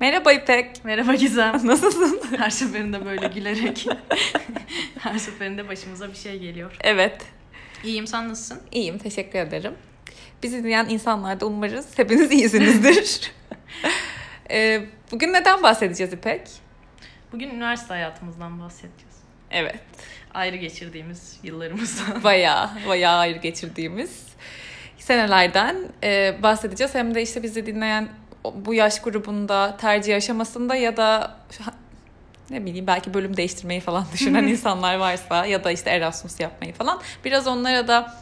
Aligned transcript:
Merhaba 0.00 0.32
İpek. 0.32 0.84
Merhaba 0.84 1.14
Gizem. 1.14 1.52
Nasılsın? 1.64 2.20
Her 2.38 2.50
seferinde 2.50 3.04
böyle 3.04 3.28
gülerek. 3.28 3.86
Her 4.98 5.18
seferinde 5.18 5.68
başımıza 5.68 6.08
bir 6.08 6.16
şey 6.16 6.38
geliyor. 6.38 6.76
Evet. 6.80 7.22
İyiyim 7.84 8.06
sen 8.06 8.28
nasılsın? 8.28 8.60
İyiyim. 8.72 8.98
Teşekkür 8.98 9.38
ederim. 9.38 9.74
Bizi 10.42 10.58
dinleyen 10.58 10.86
insanlar 10.88 11.40
da 11.40 11.46
umarız 11.46 11.98
hepiniz 11.98 12.32
iyisinizdir. 12.32 13.32
Ee, 14.50 14.84
bugün 15.12 15.32
neden 15.32 15.62
bahsedeceğiz 15.62 16.12
İpek? 16.12 16.48
Bugün 17.32 17.50
üniversite 17.50 17.94
hayatımızdan 17.94 18.60
bahsedeceğiz. 18.60 19.14
Evet. 19.50 19.80
Ayrı 20.34 20.56
geçirdiğimiz 20.56 21.40
yıllarımızdan. 21.42 22.24
Bayağı, 22.24 22.70
bayağı 22.88 23.18
ayrı 23.18 23.38
geçirdiğimiz 23.38 24.26
senelerden 24.98 25.76
e, 26.04 26.42
bahsedeceğiz. 26.42 26.94
Hem 26.94 27.14
de 27.14 27.22
işte 27.22 27.42
bizi 27.42 27.66
dinleyen 27.66 28.08
bu 28.54 28.74
yaş 28.74 29.02
grubunda 29.02 29.76
tercih 29.76 30.16
aşamasında 30.16 30.74
ya 30.74 30.96
da 30.96 31.36
ne 32.50 32.64
bileyim 32.66 32.86
belki 32.86 33.14
bölüm 33.14 33.36
değiştirmeyi 33.36 33.80
falan 33.80 34.06
düşünen 34.12 34.44
insanlar 34.44 34.96
varsa 34.96 35.46
ya 35.46 35.64
da 35.64 35.70
işte 35.70 35.90
Erasmus 35.90 36.40
yapmayı 36.40 36.74
falan 36.74 37.00
biraz 37.24 37.46
onlara 37.46 37.88
da 37.88 38.14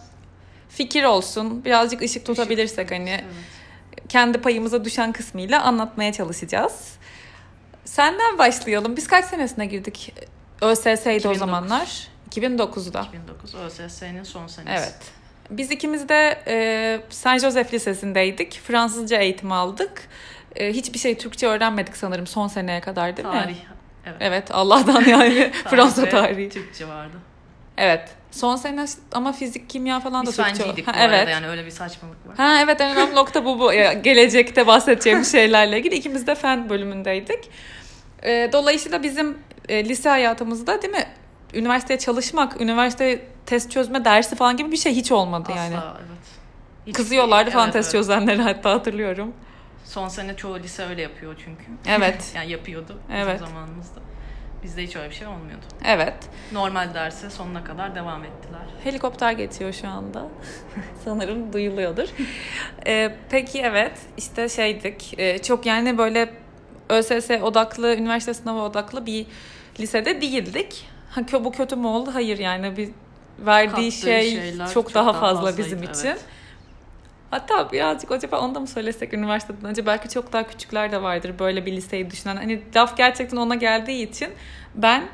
fikir 0.68 1.04
olsun. 1.04 1.64
Birazcık 1.64 2.02
ışık 2.02 2.26
tutabilirsek 2.26 2.90
hani 2.90 3.10
Evet. 3.10 3.24
kendi 4.08 4.38
payımıza 4.40 4.84
düşen 4.84 5.12
kısmıyla 5.12 5.62
anlatmaya 5.62 6.12
çalışacağız. 6.12 6.92
Senden 7.84 8.38
başlayalım. 8.38 8.96
Biz 8.96 9.06
kaç 9.08 9.24
senesine 9.24 9.66
girdik? 9.66 10.14
ÖSS'ydi 10.62 11.08
o 11.28 11.32
2009. 11.32 11.38
zamanlar. 11.38 12.08
2009'da. 12.30 13.00
2009 13.00 13.54
ÖSS'nin 13.54 14.22
son 14.22 14.46
senesi. 14.46 14.70
Evet. 14.84 14.98
Biz 15.50 15.70
ikimiz 15.70 16.08
de 16.08 16.42
e, 16.46 17.00
Saint 17.10 17.42
Joseph 17.42 17.74
Lisesi'ndeydik. 17.74 18.60
Fransızca 18.60 19.18
eğitim 19.18 19.52
aldık. 19.52 20.08
E, 20.56 20.72
hiçbir 20.72 20.98
şey 20.98 21.18
Türkçe 21.18 21.46
öğrenmedik 21.46 21.96
sanırım 21.96 22.26
son 22.26 22.48
seneye 22.48 22.80
kadar 22.80 23.16
değil 23.16 23.28
mi? 23.28 23.34
Tarih. 23.34 23.56
Evet. 24.06 24.16
Evet 24.20 24.50
Allah'tan 24.50 25.04
yani 25.04 25.50
Fransa 25.70 26.08
tarihi. 26.08 26.48
Türkçe 26.48 26.88
vardı. 26.88 27.16
Evet. 27.76 28.08
Son 28.30 28.56
sene 28.56 28.84
ama 29.12 29.32
fizik, 29.32 29.70
kimya 29.70 30.00
falan 30.00 30.26
da 30.26 30.30
Biz 30.30 30.36
Türkçe. 30.36 30.64
bu 30.64 30.90
arada 30.90 31.16
evet. 31.16 31.28
yani 31.28 31.48
öyle 31.48 31.66
bir 31.66 31.70
saçmalık 31.70 32.28
var. 32.28 32.36
Ha 32.36 32.60
evet 32.64 32.80
en 32.80 32.96
önemli 32.96 33.14
nokta 33.14 33.44
bu. 33.44 33.60
bu. 33.60 33.72
Gelecekte 34.02 34.66
bahsedeceğimiz 34.66 35.32
şeylerle 35.32 35.78
ilgili. 35.78 35.94
İkimiz 35.94 36.26
de 36.26 36.34
fen 36.34 36.68
bölümündeydik. 36.70 37.50
E, 38.22 38.50
dolayısıyla 38.52 39.02
bizim 39.02 39.38
e, 39.68 39.84
lise 39.84 40.08
hayatımızda 40.08 40.82
değil 40.82 40.94
mi? 40.94 41.06
Üniversiteye 41.54 41.98
çalışmak, 41.98 42.60
üniversite 42.60 43.22
test 43.46 43.70
çözme 43.70 44.04
dersi 44.04 44.36
falan 44.36 44.56
gibi 44.56 44.72
bir 44.72 44.76
şey 44.76 44.94
hiç 44.94 45.12
olmadı 45.12 45.48
Asla 45.52 45.60
yani. 45.62 45.74
evet. 45.98 46.18
Hiç- 46.86 46.96
Kızıyorlardı 46.96 47.50
falan 47.50 47.64
Evet, 47.64 47.72
test 47.72 47.94
evet. 47.94 48.04
çözenleri 48.04 48.42
hatta 48.42 48.70
hatırlıyorum. 48.70 49.32
Son 49.84 50.08
sene 50.08 50.36
çoğu 50.36 50.58
lise 50.58 50.84
öyle 50.84 51.02
yapıyor 51.02 51.34
çünkü. 51.44 51.64
Evet. 51.86 52.32
Yani 52.36 52.50
yapıyordu 52.50 52.98
Evet. 53.12 53.34
bizim 53.34 53.46
zamanımızda. 53.46 54.00
Bizde 54.62 54.82
hiç 54.82 54.96
öyle 54.96 55.10
bir 55.10 55.14
şey 55.14 55.26
olmuyordu. 55.26 55.64
Evet. 55.84 56.14
Normal 56.52 56.94
derse 56.94 57.30
sonuna 57.30 57.64
kadar 57.64 57.94
devam 57.94 58.24
ettiler. 58.24 58.60
Helikopter 58.84 59.32
geçiyor 59.32 59.72
şu 59.72 59.88
anda. 59.88 60.26
Sanırım 61.04 61.52
duyuluyordur. 61.52 62.08
Ee, 62.86 63.14
peki 63.30 63.60
evet 63.62 63.98
işte 64.16 64.48
şeydik. 64.48 65.14
Ee, 65.18 65.38
çok 65.38 65.66
yani 65.66 65.98
böyle 65.98 66.30
ÖSS 66.88 67.30
odaklı, 67.30 67.96
üniversite 67.96 68.34
sınavı 68.34 68.60
odaklı 68.62 69.06
bir 69.06 69.26
lisede 69.80 70.20
değildik. 70.20 70.88
Ha, 71.10 71.20
kö- 71.20 71.44
bu 71.44 71.52
kötü 71.52 71.76
mü 71.76 71.86
oldu? 71.86 72.10
Hayır 72.14 72.38
yani 72.38 72.76
bir 72.76 72.90
verdiği 73.38 73.90
Kattığı 73.90 73.92
şey 73.92 74.56
çok, 74.58 74.70
çok 74.72 74.94
daha 74.94 75.12
daha 75.12 75.20
fazla 75.20 75.36
fazlaydı, 75.40 75.58
bizim 75.58 75.78
evet. 75.78 75.96
için. 75.96 76.14
Hatta 77.30 77.72
birazcık 77.72 78.10
acaba 78.12 78.40
onu 78.40 78.54
da 78.54 78.60
mı 78.60 78.66
söylesek 78.66 79.14
üniversiteden 79.14 79.64
önce 79.64 79.86
belki 79.86 80.08
çok 80.08 80.32
daha 80.32 80.46
küçükler 80.46 80.92
de 80.92 81.02
vardır 81.02 81.38
böyle 81.38 81.66
bir 81.66 81.72
liseyi 81.72 82.10
düşünen. 82.10 82.36
Hani 82.36 82.62
laf 82.76 82.96
gerçekten 82.96 83.36
ona 83.36 83.54
geldiği 83.54 84.08
için 84.10 84.28
ben 84.74 85.04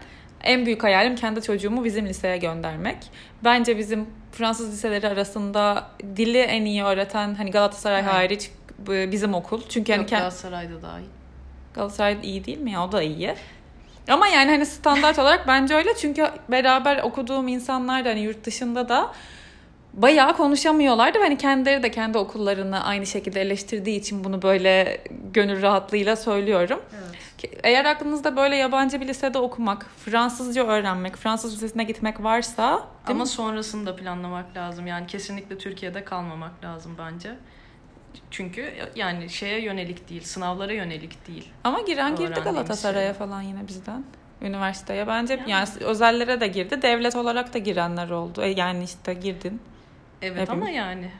en 0.42 0.66
büyük 0.66 0.82
hayalim 0.82 1.16
kendi 1.16 1.42
çocuğumu 1.42 1.84
bizim 1.84 2.06
liseye 2.06 2.36
göndermek. 2.36 2.96
Bence 3.44 3.78
bizim 3.78 4.06
Fransız 4.32 4.72
liseleri 4.72 5.08
arasında 5.08 5.86
dili 6.16 6.38
en 6.38 6.64
iyi 6.64 6.84
öğreten 6.84 7.34
hani 7.34 7.50
Galatasaray 7.50 8.00
Evet. 8.00 8.12
hariç 8.12 8.50
bizim 8.88 9.34
okul. 9.34 9.62
Çünkü 9.68 9.92
hani 9.92 10.00
Yok, 10.00 10.10
kend- 10.10 10.18
Galatasaray'da 10.18 10.82
dahil. 10.82 11.04
Galatasaray 11.74 12.18
iyi 12.22 12.44
değil 12.44 12.58
mi 12.58 12.70
ya? 12.70 12.84
O 12.84 12.92
da 12.92 13.02
iyi. 13.02 13.34
Ama 14.08 14.26
yani 14.26 14.50
hani 14.50 14.66
standart 14.66 15.18
olarak 15.18 15.48
bence 15.48 15.74
öyle. 15.74 15.94
Çünkü 16.00 16.26
beraber 16.48 17.02
okuduğum 17.02 17.48
insanlar 17.48 18.04
da 18.04 18.08
hani 18.08 18.20
yurt 18.20 18.44
dışında 18.44 18.88
da 18.88 19.12
bayağı 19.92 20.36
konuşamıyorlardı. 20.36 21.18
Hani 21.18 21.38
kendileri 21.38 21.82
de 21.82 21.90
kendi 21.90 22.18
okullarını 22.18 22.84
aynı 22.84 23.06
şekilde 23.06 23.40
eleştirdiği 23.40 24.00
için 24.00 24.24
bunu 24.24 24.42
böyle 24.42 25.00
gönül 25.32 25.62
rahatlığıyla 25.62 26.16
söylüyorum. 26.16 26.82
Evet. 26.94 27.14
Eğer 27.62 27.84
aklınızda 27.84 28.36
böyle 28.36 28.56
yabancı 28.56 29.00
bir 29.00 29.08
lisede 29.08 29.38
okumak, 29.38 29.86
Fransızca 30.04 30.66
öğrenmek, 30.66 31.16
Fransız 31.16 31.54
lisesine 31.54 31.84
gitmek 31.84 32.22
varsa 32.22 32.86
Ama 33.06 33.24
mi? 33.24 33.26
sonrasını 33.26 33.86
da 33.86 33.96
planlamak 33.96 34.56
lazım. 34.56 34.86
Yani 34.86 35.06
kesinlikle 35.06 35.58
Türkiye'de 35.58 36.04
kalmamak 36.04 36.64
lazım 36.64 36.96
bence. 36.98 37.30
Çünkü 38.30 38.74
yani 38.96 39.30
şeye 39.30 39.60
yönelik 39.60 40.08
değil, 40.10 40.22
sınavlara 40.22 40.72
yönelik 40.72 41.28
değil. 41.28 41.48
Ama 41.64 41.80
giren 41.80 42.16
girdi 42.16 42.40
Galatasaray'a 42.44 43.12
şey. 43.12 43.18
falan 43.18 43.42
yine 43.42 43.68
bizden. 43.68 44.04
Üniversiteye 44.42 45.06
bence 45.06 45.34
yani. 45.34 45.50
Yani. 45.50 45.68
özellere 45.80 46.40
de 46.40 46.46
girdi. 46.46 46.82
Devlet 46.82 47.16
olarak 47.16 47.54
da 47.54 47.58
girenler 47.58 48.10
oldu. 48.10 48.42
E, 48.42 48.48
Yani 48.48 48.84
işte 48.84 49.14
girdin. 49.14 49.60
Evet 50.22 50.40
Hepimiz. 50.40 50.62
ama 50.62 50.70
yani. 50.70 51.10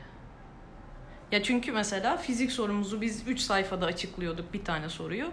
Ya 1.31 1.43
çünkü 1.43 1.71
mesela 1.71 2.17
fizik 2.17 2.51
sorumuzu 2.51 3.01
biz 3.01 3.27
3 3.27 3.39
sayfada 3.39 3.85
açıklıyorduk 3.85 4.53
bir 4.53 4.63
tane 4.65 4.89
soruyu. 4.89 5.31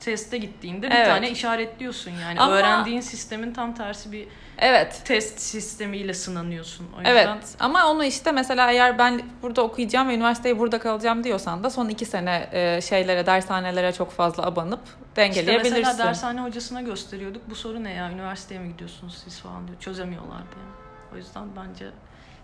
Teste 0.00 0.38
gittiğinde 0.38 0.90
bir 0.90 0.94
Evet. 0.96 1.06
tane 1.06 1.30
işaretliyorsun 1.30 2.10
yani. 2.10 2.40
Ama- 2.40 2.52
Öğrendiğin 2.52 3.00
sistemin 3.00 3.52
tam 3.52 3.74
tersi 3.74 4.12
bir 4.12 4.28
Evet. 4.58 5.02
test 5.04 5.40
sistemiyle 5.40 6.14
sınanıyorsun. 6.14 6.86
O 6.94 6.98
yüzden 6.98 7.10
Evet 7.10 7.56
ama 7.60 7.86
onu 7.90 8.04
işte 8.04 8.32
mesela 8.32 8.70
eğer 8.72 8.98
ben 8.98 9.20
burada 9.42 9.62
okuyacağım 9.62 10.08
ve 10.08 10.14
üniversiteyi 10.14 10.58
burada 10.58 10.78
kalacağım 10.78 11.24
diyorsan 11.24 11.64
da 11.64 11.70
son 11.70 11.88
iki 11.88 12.04
sene 12.04 12.48
e, 12.52 12.80
şeylere 12.80 13.26
dershanelere 13.26 13.92
çok 13.92 14.10
fazla 14.12 14.46
abanıp 14.46 14.80
İşte 14.84 15.16
dengeleyebilirsin. 15.16 15.78
mesela 15.78 16.08
dershane 16.08 16.40
hocasına 16.40 16.80
gösteriyorduk. 16.82 17.50
Bu 17.50 17.54
soru 17.54 17.84
ne 17.84 17.92
ya? 17.92 18.10
Üniversiteye 18.10 18.60
mi 18.60 18.68
gidiyorsunuz 18.68 19.18
siz 19.24 19.40
falan 19.40 19.68
diyor. 19.68 19.80
Çözemiyorlardı 19.80 20.34
yani. 20.56 20.76
O 21.14 21.16
yüzden 21.16 21.44
bence 21.56 21.86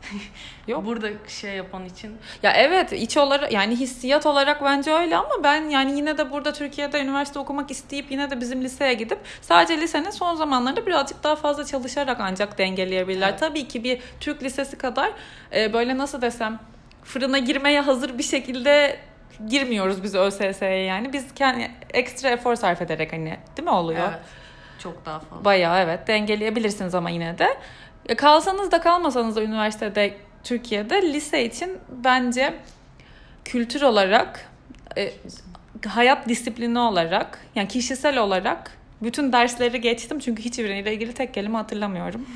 Yok. 0.66 0.86
burada 0.86 1.08
şey 1.28 1.56
yapan 1.56 1.84
için 1.84 2.16
Ya 2.42 2.52
evet 2.52 2.92
iç 2.92 3.16
olarak 3.16 3.52
yani 3.52 3.76
hissiyat 3.76 4.26
olarak 4.26 4.64
bence 4.64 4.92
öyle 4.92 5.16
ama 5.16 5.44
ben 5.44 5.68
yani 5.68 5.96
yine 5.96 6.18
de 6.18 6.30
burada 6.30 6.52
Türkiye'de 6.52 7.00
üniversite 7.02 7.38
okumak 7.38 7.70
isteyip 7.70 8.10
yine 8.10 8.30
de 8.30 8.40
bizim 8.40 8.62
liseye 8.62 8.94
gidip 8.94 9.18
sadece 9.40 9.80
lisenin 9.80 10.10
son 10.10 10.34
zamanlarında 10.34 10.86
birazcık 10.86 11.24
daha 11.24 11.36
fazla 11.36 11.64
çalışarak 11.64 12.16
ancak 12.20 12.58
dengeleyebilirler. 12.58 13.28
Evet. 13.28 13.40
Tabii 13.40 13.68
ki 13.68 13.84
bir 13.84 14.00
Türk 14.20 14.42
lisesi 14.42 14.78
kadar 14.78 15.12
e, 15.54 15.72
böyle 15.72 15.98
nasıl 15.98 16.22
desem 16.22 16.58
fırına 17.04 17.38
girmeye 17.38 17.80
hazır 17.80 18.18
bir 18.18 18.22
şekilde 18.22 18.98
girmiyoruz 19.48 20.02
biz 20.02 20.14
ÖSS'ye 20.14 20.84
yani. 20.84 21.12
Biz 21.12 21.34
kendi 21.34 21.70
ekstra 21.94 22.28
efor 22.28 22.54
sarf 22.54 22.82
ederek 22.82 23.12
hani 23.12 23.38
değil 23.56 23.68
mi 23.68 23.74
oluyor? 23.74 24.08
evet, 24.08 24.20
çok 24.78 25.06
daha 25.06 25.20
fazla. 25.20 25.44
Bayağı 25.44 25.80
evet 25.82 26.08
dengeleyebilirsiniz 26.08 26.94
ama 26.94 27.10
yine 27.10 27.38
de. 27.38 27.48
Ya 28.08 28.16
kalsanız 28.16 28.72
da 28.72 28.80
kalmasanız 28.80 29.36
da 29.36 29.42
üniversitede 29.42 30.14
Türkiye'de 30.44 31.02
lise 31.02 31.44
için 31.44 31.78
bence 32.04 32.54
kültür 33.44 33.82
olarak 33.82 34.50
e, 34.96 35.12
hayat 35.86 36.28
disiplini 36.28 36.78
olarak 36.78 37.38
yani 37.54 37.68
kişisel 37.68 38.18
olarak 38.18 38.78
bütün 39.02 39.32
dersleri 39.32 39.80
geçtim 39.80 40.18
çünkü 40.18 40.42
hiçbiriyle 40.42 40.94
ilgili 40.94 41.14
tek 41.14 41.34
kelime 41.34 41.56
hatırlamıyorum. 41.56 42.26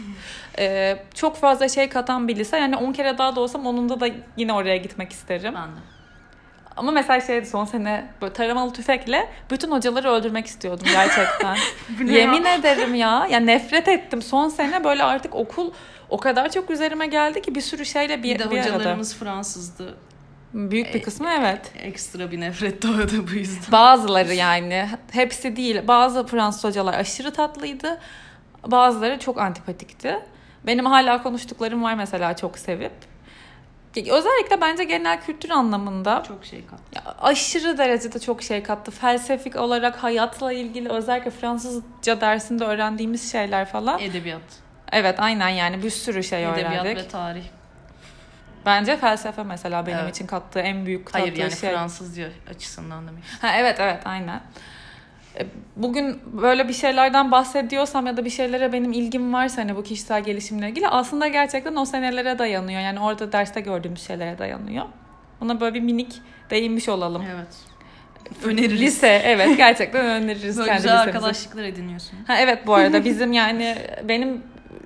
E, 0.58 0.96
çok 1.14 1.36
fazla 1.36 1.68
şey 1.68 1.88
katan 1.88 2.28
bir 2.28 2.36
lise. 2.36 2.56
Yani 2.56 2.76
10 2.76 2.92
kere 2.92 3.18
daha 3.18 3.36
da 3.36 3.40
olsam 3.40 3.66
onunda 3.66 4.00
da 4.00 4.08
yine 4.36 4.52
oraya 4.52 4.76
gitmek 4.76 5.12
isterim. 5.12 5.54
Ben 5.54 5.68
de. 5.68 5.95
Ama 6.76 6.90
mesela 6.92 7.20
şeydi 7.20 7.46
son 7.46 7.64
sene 7.64 8.06
böyle 8.22 8.32
taramalı 8.32 8.72
tüfekle 8.72 9.28
bütün 9.50 9.70
hocaları 9.70 10.10
öldürmek 10.10 10.46
istiyordum 10.46 10.86
gerçekten. 10.92 11.56
Yemin 12.06 12.44
ya? 12.44 12.54
ederim 12.54 12.94
ya. 12.94 13.26
Ya 13.30 13.40
nefret 13.40 13.88
ettim. 13.88 14.22
Son 14.22 14.48
sene 14.48 14.84
böyle 14.84 15.02
artık 15.04 15.34
okul 15.34 15.72
o 16.08 16.18
kadar 16.18 16.52
çok 16.52 16.70
üzerime 16.70 17.06
geldi 17.06 17.42
ki 17.42 17.54
bir 17.54 17.60
sürü 17.60 17.86
şeyle 17.86 18.22
bir, 18.22 18.34
Bir 18.34 18.38
de 18.38 18.50
bir 18.50 18.58
arada. 18.58 18.74
hocalarımız 18.74 19.14
Fransızdı. 19.16 19.94
Büyük 20.54 20.94
bir 20.94 21.02
kısmı 21.02 21.28
evet. 21.40 21.72
Ekstra 21.82 22.30
bir 22.30 22.40
nefret 22.40 22.82
doğdu 22.82 23.26
bu 23.32 23.34
yüzden. 23.34 23.72
Bazıları 23.72 24.34
yani. 24.34 24.88
Hepsi 25.10 25.56
değil. 25.56 25.88
Bazı 25.88 26.26
Fransız 26.26 26.64
hocalar 26.64 26.94
aşırı 26.94 27.32
tatlıydı. 27.32 27.98
Bazıları 28.66 29.18
çok 29.18 29.40
antipatikti. 29.40 30.18
Benim 30.66 30.86
hala 30.86 31.22
konuştuklarım 31.22 31.82
var 31.82 31.94
mesela 31.94 32.36
çok 32.36 32.58
sevip. 32.58 32.92
Özellikle 34.00 34.60
bence 34.60 34.84
genel 34.84 35.20
kültür 35.20 35.50
anlamında 35.50 36.22
Çok 36.28 36.44
şey 36.44 36.66
kat. 36.66 36.80
ya 36.94 37.14
aşırı 37.22 37.78
derecede 37.78 38.18
çok 38.18 38.42
şey 38.42 38.62
kattı. 38.62 38.90
Felsefik 38.90 39.56
olarak 39.56 39.96
hayatla 39.96 40.52
ilgili 40.52 40.88
özellikle 40.88 41.30
Fransızca 41.30 42.20
dersinde 42.20 42.64
öğrendiğimiz 42.64 43.32
şeyler 43.32 43.64
falan. 43.66 44.00
Edebiyat. 44.00 44.42
Evet 44.92 45.20
aynen 45.20 45.48
yani 45.48 45.82
bir 45.82 45.90
sürü 45.90 46.24
şey 46.24 46.44
Edebiyat 46.44 46.84
öğrendik. 46.86 47.04
ve 47.04 47.08
tarih. 47.08 47.44
Bence 48.66 48.96
felsefe 48.96 49.42
mesela 49.42 49.86
benim 49.86 49.98
Evet. 49.98 50.14
için 50.16 50.26
kattığı 50.26 50.60
en 50.60 50.86
büyük 50.86 51.06
kattığı 51.06 51.18
Hayır 51.18 51.36
yani 51.36 51.56
şey. 51.56 51.70
Fransızca 51.70 52.28
açısından 52.50 53.08
demek. 53.08 53.24
Ha, 53.40 53.56
evet 53.56 53.80
evet 53.80 54.06
aynen. 54.06 54.40
E, 55.38 55.46
Bugün 55.76 56.20
böyle 56.42 56.68
bir 56.68 56.72
şeylerden 56.72 57.30
bahsediyorsam 57.32 58.06
ya 58.06 58.16
da 58.16 58.24
bir 58.24 58.30
şeylere 58.30 58.72
benim 58.72 58.92
ilgim 58.92 59.32
varsa 59.32 59.62
hani 59.62 59.76
bu 59.76 59.82
kişisel 59.82 60.24
gelişimle 60.24 60.68
ilgili 60.68 60.88
aslında 60.88 61.28
gerçekten 61.28 61.76
o 61.76 61.84
senelere 61.84 62.38
dayanıyor. 62.38 62.80
Yani 62.80 63.00
orada 63.00 63.32
derste 63.32 63.60
gördüğümüz 63.60 64.06
şeylere 64.06 64.38
dayanıyor. 64.38 64.84
Buna 65.40 65.60
böyle 65.60 65.74
bir 65.74 65.80
minik 65.80 66.20
değinmiş 66.50 66.88
olalım. 66.88 67.24
Evet. 67.34 67.46
Öneririz. 68.44 68.80
Lise 68.80 69.22
evet 69.24 69.56
gerçekten 69.56 70.04
öneririz 70.04 70.58
Böyle 70.58 70.68
kendi 70.68 70.82
güzel 70.82 70.94
lisemizi. 70.94 71.16
arkadaşlıklar 71.16 71.64
ediniyorsun. 71.64 72.18
Ha, 72.26 72.36
evet 72.38 72.66
bu 72.66 72.74
arada 72.74 73.04
bizim 73.04 73.32
yani 73.32 73.76
benim 74.04 74.42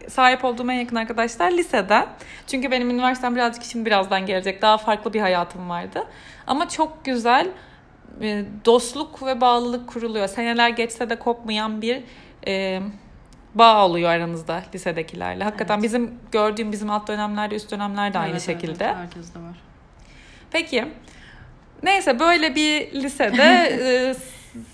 sahip 0.08 0.44
olduğum 0.44 0.70
en 0.70 0.74
yakın 0.74 0.96
arkadaşlar 0.96 1.50
liseden. 1.50 2.06
Çünkü 2.46 2.70
benim 2.70 2.90
üniversitem 2.90 3.34
birazcık 3.36 3.64
şimdi 3.64 3.86
birazdan 3.86 4.26
gelecek. 4.26 4.62
Daha 4.62 4.78
farklı 4.78 5.12
bir 5.12 5.20
hayatım 5.20 5.68
vardı. 5.68 6.04
Ama 6.46 6.68
çok 6.68 7.04
güzel 7.04 7.46
e, 8.22 8.44
dostluk 8.64 9.22
ve 9.26 9.40
bağlılık 9.40 9.88
kuruluyor. 9.88 10.28
Seneler 10.28 10.68
geçse 10.68 11.10
de 11.10 11.16
kopmayan 11.18 11.82
bir 11.82 12.02
e, 12.46 12.80
bağ 13.54 13.86
oluyor 13.86 14.10
aranızda 14.10 14.62
lisedekilerle. 14.74 15.44
Hakikaten 15.44 15.74
Evet. 15.74 15.82
bizim 15.84 16.14
gördüğüm 16.32 16.72
bizim 16.72 16.90
alt 16.90 17.08
dönemlerde 17.08 17.54
üst 17.56 17.70
dönemlerde 17.70 18.18
aynı 18.18 18.30
Evet, 18.32 18.42
şekilde. 18.42 18.84
evet, 18.84 18.96
herkes 18.96 19.34
de 19.34 19.38
var. 19.38 19.56
Peki. 20.50 20.88
Neyse 21.82 22.20
böyle 22.20 22.54
bir 22.54 22.92
lisede 22.92 23.42
e, 23.82 24.14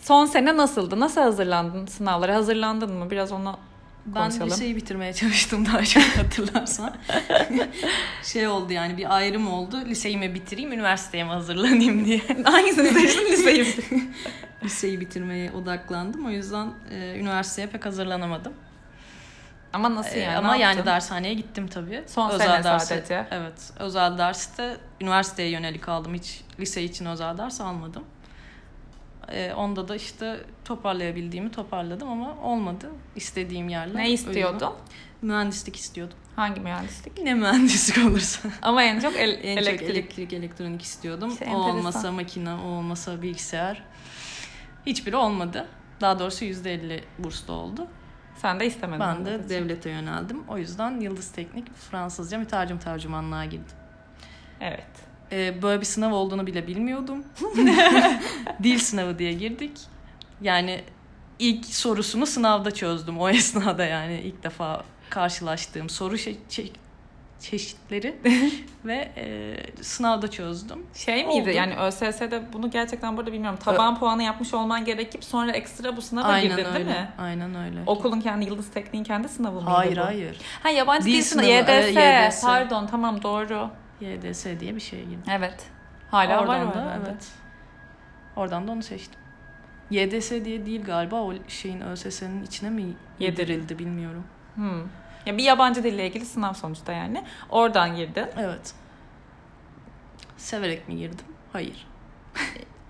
son 0.03 0.27
sene 0.27 0.57
nasıldı? 0.57 1.01
Nasıl 1.01 1.21
hazırlandın 1.21 1.87
sınavlara? 1.87 2.35
Hazırlandın 2.35 2.93
mı? 2.93 3.11
Biraz 3.11 3.33
onu 3.33 3.57
Ben 4.07 4.21
Konuşalım. 4.23 4.47
liseyi 4.51 4.77
bitirmeye 4.77 5.13
çalıştım 5.13 5.67
daha 5.67 5.85
çok 5.85 6.03
hatırlarsan. 6.17 6.97
şey 8.23 8.49
oldu 8.49 8.73
yani 8.73 8.97
bir 8.97 9.17
ayrım 9.17 9.49
oldu. 9.53 9.81
Liseyi 9.87 10.17
mi 10.19 10.35
bitireyim, 10.35 10.73
üniversiteye 10.73 11.25
mi 11.25 11.31
hazırlanayım 11.31 12.05
diye. 12.05 12.21
hangisini 12.45 12.89
seçtin 12.89 13.27
liseyi? 13.27 13.75
liseyi 14.65 15.01
bitirmeye 15.01 15.53
odaklandım. 15.53 16.27
O 16.27 16.31
yüzden 16.31 16.71
e, 16.91 17.19
üniversiteye 17.19 17.67
pek 17.69 17.87
hazırlanamadım. 17.87 18.53
Ama 19.73 19.95
nasıl 19.95 20.17
E, 20.17 20.21
yani? 20.21 20.37
ama 20.37 20.55
Ne 20.55 20.61
yani 20.63 20.87
dershaneye 20.87 21.35
gittim 21.35 21.69
tabii. 21.69 22.05
Son 22.07 22.31
sene 22.31 22.45
derse- 22.63 22.79
sadece. 22.85 23.27
Evet. 23.31 23.73
Özel 23.79 24.19
derste 24.19 24.77
üniversiteye 25.01 25.51
yönelik 25.51 25.89
aldım. 25.89 26.15
Hiç 26.15 26.41
lise 26.61 26.83
için 26.83 27.07
özel 27.07 27.39
ders 27.39 27.61
almadım. 27.61 28.05
E, 29.33 29.53
onda 29.55 29.89
da 29.89 29.97
işte 29.97 30.41
toparlayabildiğimi 30.65 31.51
toparladım 31.51 32.09
ama 32.09 32.37
olmadı 32.43 32.91
istediğim 33.17 33.69
yerler. 33.69 33.97
Ne 34.03 34.11
istiyordun? 34.11 34.73
Mühendislik 35.23 35.77
istiyordum. 35.77 36.17
Hangi 36.37 36.61
mühendislik? 36.61 37.19
Yine 37.19 37.35
mühendislik 37.35 38.07
olursa. 38.07 38.49
Ama 38.63 38.83
en 38.83 39.01
çok 39.01 39.17
el- 39.17 39.39
En 39.45 39.57
çok 39.57 39.67
elektrik. 39.69 39.91
elektrik, 39.91 40.33
elektronik 40.33 40.83
istiyordum. 40.83 41.31
İşte 41.31 41.45
o 41.45 41.49
enteresan. 41.49 41.77
olmasa 41.79 42.13
makine, 42.13 42.55
o 42.55 42.67
olmasa 42.69 43.23
bilgisayar. 43.23 43.83
Hiçbiri 44.87 45.17
olmadı. 45.17 45.69
Daha 46.01 46.19
doğrusu 46.19 46.45
%50 46.45 47.01
burslu 47.19 47.53
oldu. 47.55 47.87
Sen 48.37 48.61
de 48.61 48.67
istemedin. 48.67 49.01
Ben 49.01 49.27
de 49.27 49.31
Evet. 49.35 49.51
devlete 49.51 49.91
yöneldim. 49.91 50.45
O 50.49 50.59
yüzden 50.59 51.01
Yıldız 51.01 51.33
Teknik 51.33 51.75
Fransızca 51.77 52.39
mütercim 52.39 52.79
tercümanlığa 52.79 53.45
girdim. 53.45 53.77
Evet. 54.61 54.87
Ee, 55.33 55.63
böyle 55.63 55.81
bir 55.81 55.87
sınav 55.87 56.13
olduğunu 56.13 56.47
bile 56.47 56.67
bilmiyordum. 56.67 57.25
Dil 58.63 58.79
sınavı 58.79 59.19
diye 59.19 59.33
girdik. 59.33 59.73
Yani 60.41 60.81
ilk 61.39 61.65
sorusunu 61.67 62.27
sınavda 62.27 62.71
çözdüm 62.71 63.19
o 63.21 63.29
esnada 63.31 63.85
yani 63.85 64.21
ilk 64.25 64.43
defa 64.45 64.85
karşılaştığım 65.11 65.91
soru 65.91 66.15
çe- 66.17 66.37
çe- 66.51 66.71
çeşitleri 67.41 68.17
ve 68.85 69.13
e, 69.17 69.57
sınavda 69.83 70.31
çözdüm. 70.31 70.87
Şey 70.95 71.27
miydi 71.27 71.41
Oldu. 71.43 71.51
yani 71.51 71.77
ÖSS'de 71.77 72.43
bunu 72.53 72.71
gerçekten 72.71 73.17
burada 73.17 73.33
bilmiyorum. 73.33 73.59
Taban 73.65 73.99
puanı 73.99 74.23
yapmış 74.23 74.55
olman 74.55 74.85
gerekip 74.85 75.25
sonra 75.25 75.53
ekstra 75.53 75.97
bu 75.97 76.03
sınava 76.03 76.41
girdin 76.41 76.55
Aynen 76.55 76.75
değil 76.75 76.87
öyle. 76.87 77.01
mi? 77.01 77.09
Aynen 77.19 77.55
öyle. 77.55 77.79
Okulun 77.87 78.21
kendi 78.21 78.45
Yıldız 78.45 78.71
Tekniğin 78.71 79.05
kendi 79.05 79.29
sınavı 79.29 79.55
mıydı 79.55 79.71
Hayır 79.71 79.97
bu? 79.97 80.01
hayır. 80.05 80.37
Ha 80.63 80.69
yabancı 80.71 81.07
Dil 81.07 81.13
dil 81.13 81.23
sınavı. 81.23 81.47
YDS. 81.47 81.69
evet, 81.69 82.29
YDS. 82.31 82.43
Pardon 82.43 82.87
tamam 82.87 83.23
doğru. 83.23 83.71
YDS 84.01 84.47
diye 84.61 84.75
bir 84.75 84.81
şeye 84.81 85.05
girdim. 85.05 85.23
Evet. 85.31 85.67
Hala 86.11 86.49
var 86.49 86.61
Oradan 86.61 86.71
o 86.71 86.75
da 86.75 87.01
evet. 87.07 87.29
Oradan 88.37 88.69
da 88.69 88.73
onu 88.73 88.83
seçtim. 88.83 89.21
YDS 89.91 90.31
diye 90.31 90.67
değil 90.67 90.85
galiba 90.85 91.23
o 91.23 91.35
şeyin 91.49 91.81
ÖSS'nin 91.81 92.43
içine 92.43 92.71
mi 92.71 92.85
yedirildi 93.19 93.79
bilmiyorum. 93.79 94.25
Hmm. 94.55 94.81
Ya 95.27 95.39
bir 95.39 95.43
yabancı 95.43 95.85
dille 95.85 96.07
ilgili 96.07 96.27
sınav 96.27 96.53
sonuçta 96.53 96.93
yani. 96.93 97.25
Oradan 97.51 97.97
girdin. 97.97 98.27
Evet. 98.39 98.75
Severek 100.37 100.89
mi 100.89 100.97
girdim? 100.97 101.27
Hayır. 101.53 101.87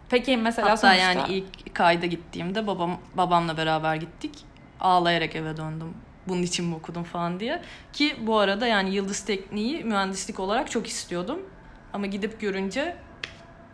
Peki 0.09 0.37
mesela 0.37 0.69
Hatta 0.69 0.77
sonuçta 0.77 1.03
yani 1.03 1.33
ilk 1.33 1.75
kayda 1.75 2.07
gittiğimde 2.07 2.67
babam 2.67 3.01
babamla 3.15 3.57
beraber 3.57 3.95
gittik. 3.97 4.45
Ağlayarak 4.81 5.37
eve 5.37 5.57
döndüm. 5.57 5.95
Bunun 6.29 6.43
için 6.43 6.67
mi 6.67 6.75
okudum 6.75 7.05
falan 7.05 7.41
diye. 7.41 7.63
Ki 7.93 8.17
bu 8.21 8.39
arada 8.39 8.67
yani 8.67 8.95
Yıldız 8.95 9.25
Tekniği 9.25 9.85
mühendislik 9.85 10.41
olarak 10.41 10.71
çok 10.71 10.87
istiyordum. 10.87 11.41
Ama 11.93 12.07
gidip 12.07 12.41
görünce 12.41 12.97